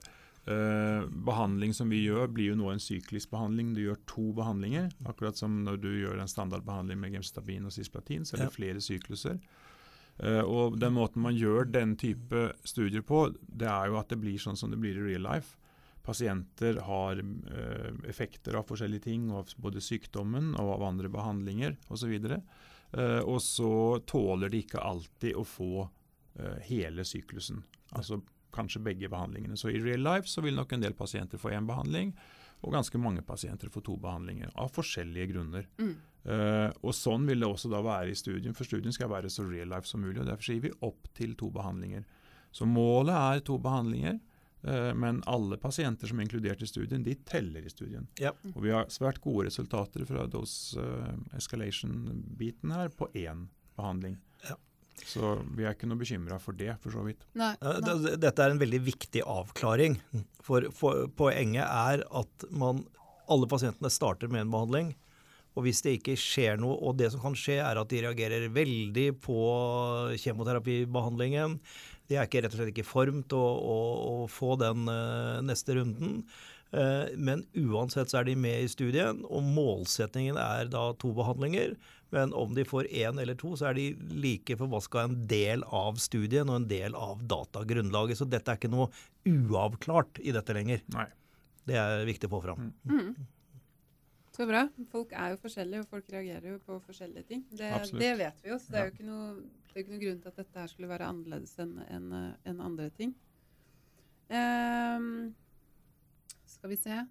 uh, 0.49 1.05
behandling 1.07 1.73
som 1.73 1.89
vi 1.89 2.03
gjør, 2.05 2.27
blir 2.33 2.51
jo 2.51 2.55
nå 2.59 2.71
en 2.73 2.79
syklisk 2.81 3.29
behandling. 3.31 3.73
Du 3.75 3.81
gjør 3.85 3.97
to 4.09 4.31
behandlinger. 4.33 4.89
Akkurat 5.05 5.37
som 5.37 5.63
når 5.63 5.77
du 5.81 5.89
gjør 6.01 6.19
en 6.19 6.27
standardbehandling 6.27 6.99
med 6.99 7.13
gemstabin 7.13 7.65
og 7.65 7.71
cisplatin, 7.71 8.25
så 8.25 8.33
er 8.35 8.45
det 8.45 8.49
Ja. 8.51 8.55
flere 8.57 8.81
sykluser. 8.81 9.39
Uh, 10.21 10.41
og 10.43 10.79
den 10.79 10.93
måten 10.93 11.21
man 11.23 11.33
gjør 11.37 11.71
den 11.71 11.95
type 11.95 12.53
studier 12.67 13.01
på, 13.01 13.29
det 13.47 13.67
er 13.69 13.87
jo 13.87 13.97
at 14.01 14.09
det 14.09 14.19
blir 14.19 14.37
sånn 14.37 14.57
som 14.57 14.69
det 14.69 14.79
blir 14.81 14.97
i 14.97 15.05
real 15.13 15.21
life. 15.23 15.55
Pasienter 16.09 16.79
har 16.87 17.19
eh, 17.21 18.09
effekter 18.09 18.57
av 18.57 18.65
forskjellige 18.65 19.05
ting, 19.05 19.27
av 19.29 19.51
både 19.61 19.81
sykdommen 19.83 20.55
og 20.57 20.71
av 20.79 20.87
andre 20.87 21.11
behandlinger 21.13 21.75
osv. 21.93 22.15
Uh, 22.89 23.21
og 23.21 23.37
så 23.45 23.99
tåler 24.09 24.49
de 24.49 24.63
ikke 24.63 24.81
alltid 24.81 25.37
å 25.37 25.43
få 25.45 25.83
eh, 25.85 26.55
hele 26.71 27.05
syklusen. 27.05 27.61
Altså 27.93 28.17
kanskje 28.55 28.81
begge 28.81 29.11
behandlingene. 29.13 29.57
Så 29.57 29.69
i 29.69 29.77
real 29.83 30.01
life 30.01 30.25
så 30.31 30.41
vil 30.41 30.57
nok 30.57 30.73
en 30.73 30.81
del 30.81 30.97
pasienter 30.97 31.37
få 31.37 31.53
én 31.53 31.69
behandling, 31.69 32.15
Og 32.59 32.73
ganske 32.73 32.97
mange 32.99 33.21
pasienter 33.23 33.69
får 33.71 33.85
to 33.87 33.93
behandlinger 33.95 34.49
av 34.59 34.73
forskjellige 34.75 35.29
grunner. 35.29 35.67
Mm. 35.77 35.93
Uh, 36.25 36.73
og 36.81 36.91
Sånn 36.97 37.29
vil 37.29 37.39
det 37.39 37.47
også 37.47 37.69
da 37.71 37.79
være 37.85 38.11
i 38.11 38.17
studien, 38.17 38.57
for 38.57 38.67
studien 38.67 38.91
skal 38.91 39.13
være 39.13 39.29
så 39.31 39.45
real 39.47 39.69
life 39.71 39.87
som 39.87 40.01
mulig. 40.01 40.19
og 40.19 40.27
Derfor 40.27 40.43
sier 40.43 40.65
vi 40.65 40.73
opp 40.81 41.07
til 41.15 41.37
to 41.39 41.53
behandlinger. 41.55 42.03
Så 42.51 42.65
målet 42.67 43.15
er 43.15 43.45
to 43.45 43.55
behandlinger, 43.61 44.17
men 44.61 45.21
alle 45.29 45.55
pasienter 45.61 46.09
som 46.09 46.19
er 46.19 46.25
inkludert 46.27 46.63
i 46.63 46.67
studien, 46.67 47.03
de 47.05 47.13
teller 47.27 47.63
i 47.63 47.71
studien. 47.71 48.07
Ja. 48.19 48.33
Og 48.53 48.63
Vi 48.65 48.73
har 48.73 48.89
svært 48.91 49.21
gode 49.23 49.47
resultater 49.47 50.03
fra 50.09 50.25
dose 50.27 50.81
uh, 50.83 51.13
escalation-biten 51.37 52.73
her 52.75 52.91
på 52.91 53.07
én 53.15 53.47
behandling. 53.79 54.17
Ja. 54.49 54.57
Så 55.07 55.33
vi 55.55 55.63
er 55.63 55.75
ikke 55.75 55.87
noe 55.87 55.99
bekymra 55.99 56.39
for 56.43 56.57
det, 56.59 56.73
for 56.83 56.91
så 56.91 57.03
vidt. 57.05 57.23
Nei, 57.39 57.53
nei. 57.61 58.15
Dette 58.19 58.43
er 58.43 58.53
en 58.53 58.61
veldig 58.61 58.81
viktig 58.83 59.23
avklaring. 59.23 59.99
For, 60.43 60.67
for 60.75 61.07
poenget 61.19 61.63
er 61.65 62.03
at 62.03 62.49
man, 62.51 62.83
alle 63.31 63.47
pasientene 63.49 63.91
starter 63.93 64.31
med 64.31 64.45
en 64.45 64.51
behandling. 64.53 64.91
Og 65.57 65.65
hvis 65.65 65.81
det 65.83 65.97
ikke 65.97 66.17
skjer 66.19 66.59
noe, 66.61 66.75
og 66.77 66.99
det 66.99 67.09
som 67.13 67.23
kan 67.23 67.35
skje, 67.37 67.57
er 67.63 67.79
at 67.79 67.91
de 67.91 68.03
reagerer 68.05 68.51
veldig 68.53 69.07
på 69.23 69.39
kjemoterapibehandlingen. 70.21 71.57
De 72.09 72.17
er 72.17 72.25
ikke, 72.25 72.41
rett 72.43 72.55
og 72.55 72.59
slett 72.59 72.71
ikke 72.73 72.87
formt 72.87 73.27
til 73.29 73.37
å, 73.37 73.49
å, 73.59 73.75
å 74.23 74.29
få 74.31 74.55
den 74.61 74.89
uh, 74.89 75.39
neste 75.45 75.77
runden. 75.77 76.23
Uh, 76.73 77.09
men 77.17 77.45
uansett 77.57 78.11
så 78.11 78.19
er 78.19 78.29
de 78.29 78.35
med 78.37 78.65
i 78.65 78.69
studien, 78.69 79.21
og 79.29 79.45
målsetningen 79.45 80.37
er 80.41 80.69
da 80.73 80.89
to 81.01 81.13
behandlinger. 81.17 81.77
Men 82.13 82.33
om 82.33 82.55
de 82.57 82.65
får 82.65 82.89
én 82.89 83.21
eller 83.21 83.37
to, 83.37 83.53
så 83.57 83.69
er 83.69 83.77
de 83.77 83.87
like 84.17 84.57
forbaska 84.57 85.05
en 85.05 85.17
del 85.29 85.61
av 85.65 86.01
studien 86.01 86.49
og 86.49 86.63
en 86.63 86.69
del 86.69 86.97
av 86.97 87.21
datagrunnlaget. 87.29 88.17
Så 88.17 88.25
dette 88.29 88.49
er 88.49 88.57
ikke 88.57 88.73
noe 88.73 88.89
uavklart 89.29 90.21
i 90.25 90.33
dette 90.33 90.55
lenger. 90.57 90.81
Nei. 90.95 91.05
Det 91.69 91.77
er 91.77 92.07
viktig 92.07 92.29
å 92.29 92.33
få 92.33 92.41
fram. 92.47 92.71
Mm. 92.89 93.13
Så 94.39 94.45
bra. 94.47 94.61
Folk 94.87 95.11
er 95.19 95.33
jo 95.33 95.37
forskjellige, 95.41 95.83
og 95.83 95.89
folk 95.91 96.11
reagerer 96.13 96.53
jo 96.53 96.57
på 96.63 96.77
forskjellige 96.85 97.25
ting. 97.27 97.41
Det, 97.51 97.73
det 97.99 98.11
vet 98.21 98.37
vi 98.39 98.53
jo, 98.53 98.55
så 98.63 98.71
det 98.71 98.79
er 98.79 98.85
jo 98.87 98.93
ikke 98.93 99.07
noe, 99.09 99.25
det 99.65 99.73
er 99.73 99.81
ikke 99.83 99.91
noe 99.91 100.03
grunn 100.05 100.21
til 100.23 100.31
at 100.31 100.39
dette 100.39 100.61
her 100.61 100.71
skulle 100.71 100.91
være 100.93 101.09
annerledes 101.11 101.57
enn 101.59 101.73
en, 101.89 102.05
en 102.47 102.61
andre 102.63 102.87
ting. 102.95 103.11
Um, 104.31 105.09
skal 106.47 106.71
vi 106.71 106.77
se. 106.79 107.01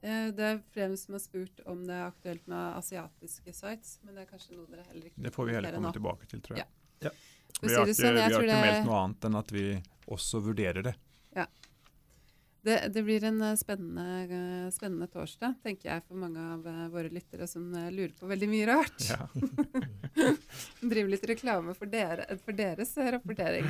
Eh, 0.00 0.30
det 0.32 0.46
er 0.46 0.62
flere 0.72 0.96
som 0.96 1.18
har 1.18 1.20
spurt 1.26 1.60
om 1.68 1.84
det 1.84 1.98
er 1.98 2.06
aktuelt 2.06 2.48
med 2.48 2.78
asiatiske 2.78 3.52
sites, 3.52 3.98
men 4.06 4.16
det 4.16 4.24
er 4.24 4.32
kanskje 4.32 4.56
noe 4.56 4.64
dere 4.72 4.88
heller 4.88 5.10
ikke 5.10 5.26
Det 5.26 5.34
får 5.36 5.50
vi 5.50 5.56
heller 5.58 5.76
komme 5.76 5.90
nå. 5.90 5.94
tilbake 6.00 6.32
til, 6.32 6.44
tror 6.46 6.62
jeg. 6.62 6.64
Ja. 7.04 7.10
Ja. 7.10 7.12
Vi 7.60 7.74
har 7.74 7.84
ikke, 7.84 7.98
sånn, 7.98 8.16
vi 8.16 8.24
har 8.24 8.40
ikke 8.40 8.60
meldt 8.64 8.88
noe 8.88 9.04
annet 9.04 9.28
enn 9.28 9.40
at 9.42 9.52
vi 9.52 9.66
også 10.16 10.40
vurderer 10.48 10.88
det. 10.88 10.96
Det, 12.62 12.88
det 12.92 13.02
blir 13.02 13.24
en 13.24 13.42
eh, 13.42 13.56
spennende, 13.56 14.06
eh, 14.22 14.70
spennende 14.70 15.08
torsdag, 15.08 15.54
tenker 15.64 15.88
jeg, 15.88 16.04
for 16.08 16.20
mange 16.20 16.42
av 16.54 16.66
eh, 16.68 16.86
våre 16.92 17.12
lyttere 17.12 17.46
som 17.48 17.70
lurer 17.72 18.12
på 18.18 18.28
veldig 18.28 18.48
mye 18.52 18.66
rart. 18.68 19.06
Ja. 19.08 19.28
Driver 20.92 21.12
litt 21.14 21.28
reklame 21.30 21.74
for, 21.78 21.88
dere, 21.88 22.26
for 22.44 22.56
deres 22.56 22.92
rapportering. 23.16 23.64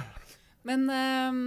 Men 0.67 0.91
um, 0.91 1.45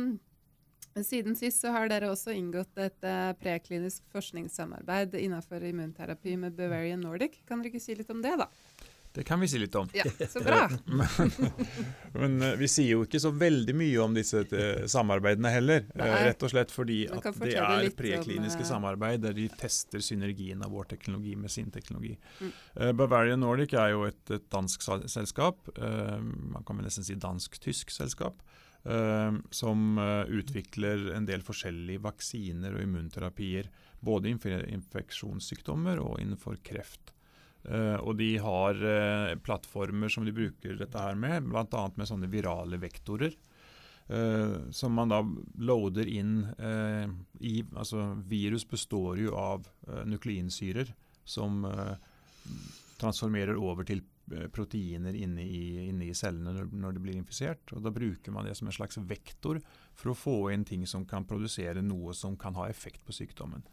siden 1.04 1.36
sist 1.36 1.62
så 1.62 1.74
har 1.76 1.92
dere 1.92 2.10
også 2.14 2.34
inngått 2.34 2.80
et 2.82 3.06
uh, 3.06 3.34
preklinisk 3.38 4.08
forskningssamarbeid 4.14 5.18
innenfor 5.20 5.66
immunterapi 5.68 6.38
med 6.40 6.56
Bavarian 6.58 7.04
Nordic. 7.04 7.42
Kan 7.50 7.62
dere 7.62 7.74
ikke 7.74 7.84
si 7.84 7.98
litt 8.00 8.12
om 8.14 8.24
det, 8.24 8.34
da? 8.40 8.48
Det 9.14 9.24
kan 9.28 9.40
vi 9.40 9.48
si 9.48 9.60
litt 9.62 9.76
om. 9.78 9.90
Ja, 9.94 10.04
så 10.30 10.42
bra. 10.42 10.70
Men 12.14 12.34
men 12.34 12.58
vi 12.60 12.68
sier 12.72 12.96
jo 12.96 13.04
ikke 13.06 13.20
så 13.22 13.32
veldig 13.36 13.76
mye 13.78 14.00
om 14.04 14.16
disse 14.16 14.44
eh, 14.46 14.86
samarbeidene 14.90 15.52
heller. 15.54 15.86
eh, 15.94 16.02
Nei. 16.02 16.24
rett 16.30 16.46
og 16.46 16.52
slett 16.54 16.74
fordi 16.74 17.04
at 17.12 17.28
det 17.42 17.54
er 17.60 17.88
prekliniske 17.98 18.62
om, 18.62 18.66
eh, 18.66 18.70
samarbeid 18.70 19.24
der 19.26 19.36
de 19.38 19.48
tester 19.60 20.04
synergien 20.04 20.64
av 20.66 20.74
vår 20.74 20.90
teknologi 20.96 21.36
med 21.40 21.52
sin 21.54 21.72
teknologi. 21.74 22.16
Mm. 22.40 22.52
Eh, 22.76 22.92
Bavarian 22.98 23.42
Nordic 23.44 23.76
er 23.78 23.94
jo 23.94 24.06
et, 24.10 24.22
et 24.34 24.50
dansk 24.54 24.86
selskap, 25.12 25.70
eh, 25.78 26.20
man 26.24 26.66
kan 26.66 26.80
vel 26.80 26.90
nesten 26.90 27.06
si 27.08 27.18
dansk-tysk 27.22 27.94
selskap, 27.94 28.42
eh, 28.86 29.32
som 29.54 29.98
eh, 30.02 30.26
utvikler 30.42 31.12
en 31.18 31.30
del 31.30 31.46
forskjellige 31.46 32.04
vaksiner 32.04 32.78
og 32.78 32.86
immunterapier. 32.86 33.70
Både 34.04 34.28
innenfor 34.30 34.66
infeksjonssykdommer 34.68 36.02
og 36.04 36.18
innenfor 36.20 36.58
kreft. 36.66 37.13
Eh, 37.64 37.96
og 38.04 38.18
de 38.20 38.34
har 38.44 38.76
uh, 38.76 39.34
plattformer 39.40 40.12
som 40.12 40.26
de 40.28 40.36
bruker 40.36 40.76
dette 40.80 41.00
her 41.00 41.16
med, 41.16 41.48
bl.a. 41.48 41.84
med 41.96 42.10
sånne 42.10 42.30
virale 42.32 42.80
vektorer. 42.82 43.36
Uh, 44.04 44.68
som 44.76 44.98
man 44.98 45.14
da 45.14 45.22
loader 45.64 46.10
inn 46.12 46.42
i 47.40 47.62
Altså 47.72 48.10
virus 48.28 48.66
består 48.68 49.22
jo 49.22 49.32
av 49.40 49.70
nukleinsyrer 50.04 50.90
som 51.24 51.64
transformerer 53.00 53.56
over 53.56 53.88
til 53.88 54.02
proteiner 54.52 55.16
inne 55.16 55.46
i, 55.48 55.88
inne 55.88 56.10
i 56.10 56.16
cellene 56.16 56.52
når, 56.56 56.68
når 56.76 56.98
de 56.98 57.04
blir 57.06 57.16
infisert. 57.16 57.72
og 57.72 57.84
Da 57.86 57.94
bruker 57.96 58.36
man 58.36 58.48
det 58.48 58.58
som 58.60 58.68
en 58.68 58.76
slags 58.76 59.00
vektor 59.08 59.62
for 59.96 60.12
å 60.12 60.18
få 60.18 60.36
inn 60.52 60.68
ting 60.68 60.84
som 60.88 61.08
kan 61.08 61.28
produsere 61.28 61.84
noe 61.84 62.16
som 62.18 62.36
kan 62.40 62.60
ha 62.60 62.68
effekt 62.68 63.04
på 63.08 63.16
sykdommen. 63.16 63.64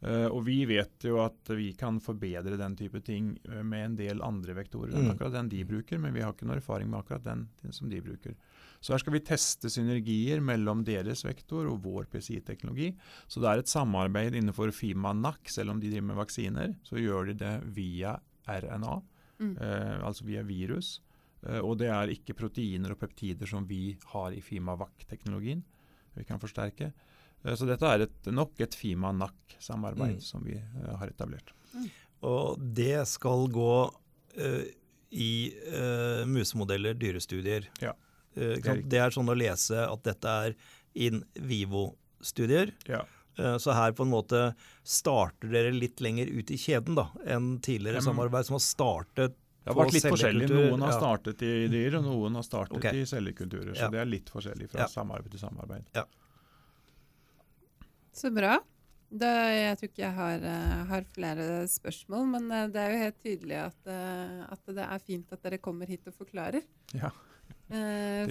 Eh, 0.00 0.26
og 0.30 0.44
vi 0.46 0.60
vet 0.64 1.02
jo 1.02 1.16
at 1.24 1.50
vi 1.58 1.72
kan 1.74 1.96
forbedre 1.98 2.56
den 2.60 2.76
type 2.78 3.00
ting 3.02 3.32
eh, 3.48 3.62
med 3.66 3.84
en 3.84 3.96
del 3.98 4.20
andre 4.22 4.54
vektorer 4.54 4.92
enn 4.94 5.08
Mm. 5.08 5.10
akkurat 5.16 5.32
den 5.32 5.48
de 5.48 5.64
bruker, 5.64 5.98
men 5.98 6.14
vi 6.14 6.20
har 6.22 6.32
ikke 6.32 6.46
noe 6.46 6.60
erfaring 6.60 6.88
med 6.90 7.00
akkurat 7.00 7.24
den, 7.24 7.48
den 7.62 7.72
som 7.72 7.88
de 7.90 8.00
bruker. 8.00 8.36
Så 8.80 8.92
her 8.94 8.98
skal 9.02 9.12
vi 9.16 9.20
teste 9.26 9.66
synergier 9.68 10.38
mellom 10.40 10.84
deres 10.86 11.24
vektor 11.26 11.66
og 11.66 11.82
vår 11.82 12.06
PCI-teknologi. 12.12 12.92
Så 13.26 13.40
det 13.42 13.48
er 13.50 13.58
et 13.58 13.66
samarbeid 13.66 14.36
innenfor 14.38 14.70
FIMA-NAC, 14.70 15.50
selv 15.50 15.70
om 15.74 15.80
de 15.80 15.90
driver 15.90 16.06
med 16.12 16.16
vaksiner. 16.20 16.76
Så 16.86 16.94
gjør 17.02 17.26
de 17.32 17.34
det 17.34 17.54
via 17.74 18.20
RNA, 18.46 19.02
Mm. 19.40 19.56
uh, 19.58 20.06
altså 20.06 20.24
via 20.26 20.42
virus. 20.42 21.00
Uh, 21.46 21.58
og 21.62 21.78
det 21.78 21.86
er 21.90 22.10
ikke 22.10 22.34
proteiner 22.34 22.90
og 22.90 22.98
peptider 22.98 23.46
som 23.46 23.66
vi 23.66 23.96
har 24.14 24.30
i 24.34 24.40
FIMA-VAC-teknologien. 24.42 25.62
Vi 26.16 26.24
kan 26.24 26.38
forsterke. 26.42 26.92
Eh, 27.44 27.54
Så 27.54 27.66
dette 27.66 27.82
er 27.86 28.00
et, 28.06 28.26
nok 28.26 28.58
et 28.60 28.74
FIMA-NAC-samarbeid 28.74 30.16
Mm. 30.18 30.20
som 30.20 30.42
vi 30.44 30.56
eh, 30.56 30.96
har 30.96 31.08
etablert. 31.08 31.52
Og 32.22 32.58
det 32.74 33.06
skal 33.06 33.46
gå 33.48 33.92
uh, 34.38 34.64
i 35.12 35.54
uh, 35.72 36.24
musemodeller, 36.26 36.94
dyrestudier. 36.94 37.68
Ja, 37.80 37.94
Uh, 38.36 38.54
det 38.62 38.66
er 38.70 38.82
det 38.86 38.98
er 39.02 39.10
sånn 39.10 39.26
å 39.32 39.34
lese 39.34 39.74
at 39.90 40.02
dette 40.04 40.28
er 40.28 40.52
in 40.94 41.24
vivo-studier. 41.34 42.70
Ja. 42.86 43.04
Så 43.58 43.72
her 43.74 43.92
på 43.92 44.02
en 44.02 44.10
måte 44.10 44.54
starter 44.86 45.48
dere 45.50 45.70
litt 45.74 46.00
lenger 46.02 46.26
ut 46.26 46.50
i 46.50 46.56
kjeden 46.58 46.94
da, 46.98 47.08
enn 47.26 47.60
tidligere 47.62 47.98
Ja, 48.00 48.02
men- 48.02 48.14
samarbeid 48.14 48.46
som 48.46 48.54
har 48.54 48.60
startet 48.64 49.34
Det 49.64 49.74
har 49.74 49.74
vært 49.74 49.92
litt 49.92 50.02
forskjellig. 50.04 50.48
Noen 50.50 50.80
har 50.82 50.90
Ja. 50.92 50.98
startet 50.98 51.42
i 51.42 51.68
dyr, 51.68 51.94
og 51.98 52.04
noen 52.04 52.34
har 52.34 52.42
startet 52.42 52.76
okay. 52.78 53.00
i 53.00 53.04
cellekulturer. 53.06 53.74
Så 53.74 53.82
Ja. 53.86 53.88
det 53.90 54.00
er 54.00 54.06
litt 54.06 54.26
forskjellig 54.30 54.70
fra 54.70 54.80
Ja. 54.80 54.86
samarbeid 54.86 55.30
til 55.30 55.40
samarbeid. 55.40 55.84
Så 58.18 58.32
bra. 58.34 58.58
Da, 59.08 59.28
jeg 59.54 59.76
tror 59.80 59.88
ikke 59.88 60.02
jeg 60.02 60.14
har, 60.18 60.42
eh, 60.44 60.80
har 60.90 61.06
flere 61.14 61.44
spørsmål, 61.70 62.26
men 62.34 62.50
eh, 62.52 62.66
det 62.68 62.80
er 62.82 62.90
jo 62.92 63.04
helt 63.04 63.22
tydelig 63.24 63.56
at, 63.62 63.78
eh, 63.88 64.42
at 64.52 64.74
det 64.76 64.84
er 64.84 64.98
fint 65.06 65.32
at 65.32 65.42
dere 65.46 65.60
kommer 65.64 65.88
hit 65.88 66.04
og 66.10 66.16
forklarer. 66.18 66.66
Ja. 66.92 67.10
Det 67.68 67.78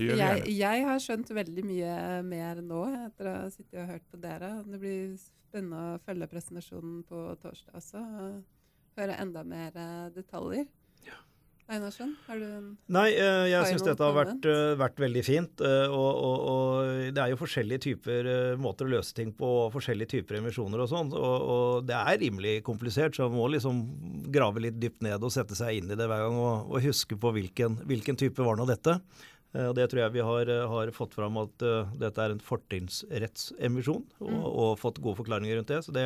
gjør 0.02 0.13
vi 0.13 0.19
jeg, 0.19 0.43
jeg 0.58 0.86
har 0.86 1.02
skjønt 1.02 1.30
veldig 1.34 1.63
mye 1.65 1.95
mer 2.26 2.62
nå 2.65 2.84
etter 3.06 3.30
å 3.30 3.34
ha 3.36 3.50
sittet 3.54 3.82
og 3.84 3.89
hørt 3.89 4.06
på 4.10 4.21
dere. 4.21 4.52
Det 4.65 4.80
blir 4.82 5.17
spennende 5.21 5.82
å 5.95 6.00
følge 6.06 6.30
presentasjonen 6.30 7.04
på 7.10 7.23
torsdag 7.41 7.78
også. 7.78 8.02
og 8.02 8.97
Høre 8.97 9.17
enda 9.21 9.43
mer 9.45 9.78
detaljer. 10.13 10.65
Einarsson, 11.67 12.13
har 12.27 12.39
du 12.39 12.45
en 12.47 12.67
Nei, 12.95 13.10
eh, 13.12 13.45
jeg 13.51 13.65
syns 13.73 13.84
dette 13.84 14.03
har 14.06 14.13
vært, 14.15 14.45
eh, 14.47 14.75
vært 14.80 15.01
veldig 15.03 15.23
fint. 15.27 15.62
eh, 15.62 15.88
og, 15.91 16.19
og, 16.23 16.45
og 16.51 17.13
det 17.13 17.19
er 17.23 17.34
jo 17.34 17.39
forskjellige 17.41 17.82
typer 17.84 18.30
måter 18.56 18.88
å 18.88 18.93
løse 18.93 19.13
ting 19.17 19.34
på, 19.36 19.49
forskjellige 19.73 20.13
typer 20.15 20.39
emisjoner 20.39 20.80
og 20.86 20.88
sånn. 20.93 21.12
Og, 21.12 21.47
og 21.56 21.88
det 21.89 21.97
er 21.99 22.21
rimelig 22.23 22.54
komplisert, 22.63 23.15
så 23.19 23.27
man 23.27 23.35
må 23.42 23.50
liksom 23.52 23.81
grave 24.31 24.63
litt 24.63 24.79
dypt 24.79 25.04
ned 25.04 25.19
og 25.23 25.33
sette 25.35 25.60
seg 25.60 25.81
inn 25.81 25.92
i 25.92 26.00
det 26.00 26.08
hver 26.08 26.23
gang 26.23 26.39
og, 26.39 26.71
og 26.71 26.85
huske 26.87 27.19
på 27.19 27.33
hvilken, 27.35 27.81
hvilken 27.89 28.15
type 28.23 28.48
var 28.48 28.56
nå 28.56 28.67
dette. 28.71 29.00
Og 29.58 29.73
Det 29.73 29.85
tror 29.89 30.02
jeg 30.04 30.12
vi 30.13 30.21
har, 30.27 30.50
har 30.69 30.89
fått 30.94 31.15
fram 31.17 31.37
at 31.39 31.63
uh, 31.65 31.87
dette 31.98 32.19
er 32.21 32.33
en 32.35 32.42
fortrinnsrettsemisjon, 32.44 34.04
og, 34.19 34.27
Mm. 34.27 34.44
og 34.46 34.73
fått 34.77 35.00
gode 35.02 35.17
forklaringer 35.17 35.58
rundt 35.58 35.71
det. 35.71 35.79
Så 35.85 35.94
det, 35.96 36.04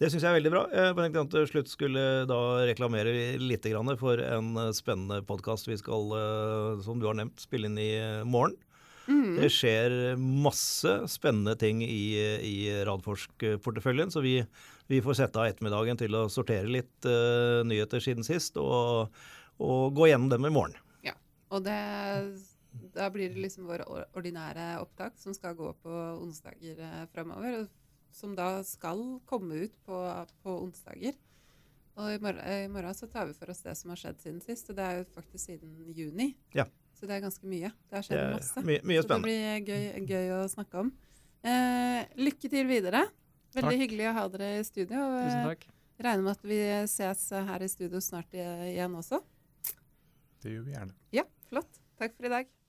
det 0.00 0.08
syns 0.08 0.24
jeg 0.24 0.30
er 0.30 0.38
veldig 0.38 0.50
bra. 0.54 0.62
Jeg 0.72 0.94
tenkte 0.96 1.22
at 1.26 1.34
til 1.34 1.46
slutt 1.50 1.68
skulle 1.68 2.02
da 2.28 2.40
reklamere 2.64 3.12
litt 3.36 3.66
for 4.00 4.22
en 4.24 4.54
eh, 4.56 4.72
spennende 4.72 5.20
podkast 5.28 5.68
vi 5.68 5.76
skal, 5.76 6.14
eh, 6.16 6.80
som 6.86 7.02
du 7.02 7.04
har 7.04 7.18
nevnt, 7.18 7.42
spille 7.42 7.68
inn 7.68 7.76
i 7.76 7.90
eh, 7.98 8.22
morgen. 8.24 8.56
Mm. 9.10 9.34
Det 9.42 9.50
skjer 9.52 10.16
masse 10.16 10.94
spennende 11.10 11.52
ting 11.60 11.82
i, 11.84 12.16
i 12.16 12.54
Radforsk-porteføljen, 12.88 14.12
så 14.14 14.22
vi, 14.24 14.38
vi 14.88 15.02
får 15.04 15.18
sette 15.18 15.42
av 15.42 15.50
ettermiddagen 15.50 16.00
til 16.00 16.16
å 16.16 16.28
sortere 16.30 16.70
litt 16.70 17.08
uh, 17.08 17.60
nyheter 17.66 18.00
siden 18.04 18.24
sist, 18.24 18.60
og, 18.60 19.10
og 19.58 19.96
gå 19.98 20.12
gjennom 20.12 20.30
dem 20.30 20.46
i 20.46 20.52
morgen. 20.54 20.78
Ja, 21.02 21.16
Og 21.50 21.64
det, 21.66 21.80
da 22.94 23.10
blir 23.10 23.34
det 23.34 23.42
liksom 23.42 23.66
vår 23.72 23.82
ordinære 24.14 24.76
opptak 24.84 25.18
som 25.18 25.34
skal 25.34 25.58
gå 25.58 25.72
på 25.82 25.96
onsdager 26.20 26.78
framover. 27.10 27.64
Og 27.64 27.79
som 28.14 28.34
da 28.36 28.60
skal 28.66 29.20
komme 29.28 29.64
ut 29.66 29.76
på, 29.86 29.98
på 30.44 30.56
onsdager. 30.64 31.16
Og 32.00 32.14
i 32.14 32.20
morgen, 32.22 32.40
i 32.40 32.68
morgen, 32.72 32.96
så 32.96 33.08
tar 33.10 33.28
vi 33.28 33.34
for 33.36 33.50
oss 33.52 33.62
det 33.64 33.74
som 33.76 33.92
har 33.92 34.00
skjedd 34.00 34.20
siden 34.22 34.40
sist, 34.44 34.70
og 34.72 34.78
det 34.78 34.86
er 34.86 35.00
jo 35.00 35.08
faktisk 35.16 35.50
siden 35.50 35.74
juni. 35.96 36.30
Ja. 36.56 36.66
Så 36.96 37.08
det 37.08 37.16
er 37.16 37.24
ganske 37.24 37.48
mye. 37.48 37.72
Det 37.88 37.98
har 37.98 38.06
skjedd 38.06 38.34
masse. 38.36 38.62
Mye, 38.66 38.84
mye 38.86 39.02
så 39.02 39.10
det 39.12 39.18
blir 39.24 39.66
gøy, 39.66 39.84
gøy, 40.08 40.30
å 40.36 40.40
snakke 40.52 40.84
om. 40.84 40.92
Eh, 41.40 42.00
lykke 42.20 42.52
til 42.52 42.68
videre. 42.68 43.06
Veldig 43.56 43.72
takk. 43.72 43.82
hyggelig 43.82 44.08
å 44.10 44.14
ha 44.16 44.24
dere 44.36 44.50
i 44.58 44.64
studio. 44.68 45.02
Tusen 45.16 45.50
takk. 45.50 45.66
Regner 46.00 46.24
med 46.24 46.38
at 46.38 46.46
vi 46.48 46.60
ses 46.88 47.26
her 47.50 47.66
i 47.66 47.68
studio 47.68 48.00
snart 48.04 48.36
igjen 48.36 48.96
også. 48.96 49.20
Det 50.40 50.54
gjør 50.54 50.64
vi 50.68 50.76
gjerne. 50.76 50.96
Ja, 51.16 51.26
flott. 51.50 51.82
Takk 52.00 52.16
for 52.16 52.30
i 52.30 52.32
dag. 52.32 52.59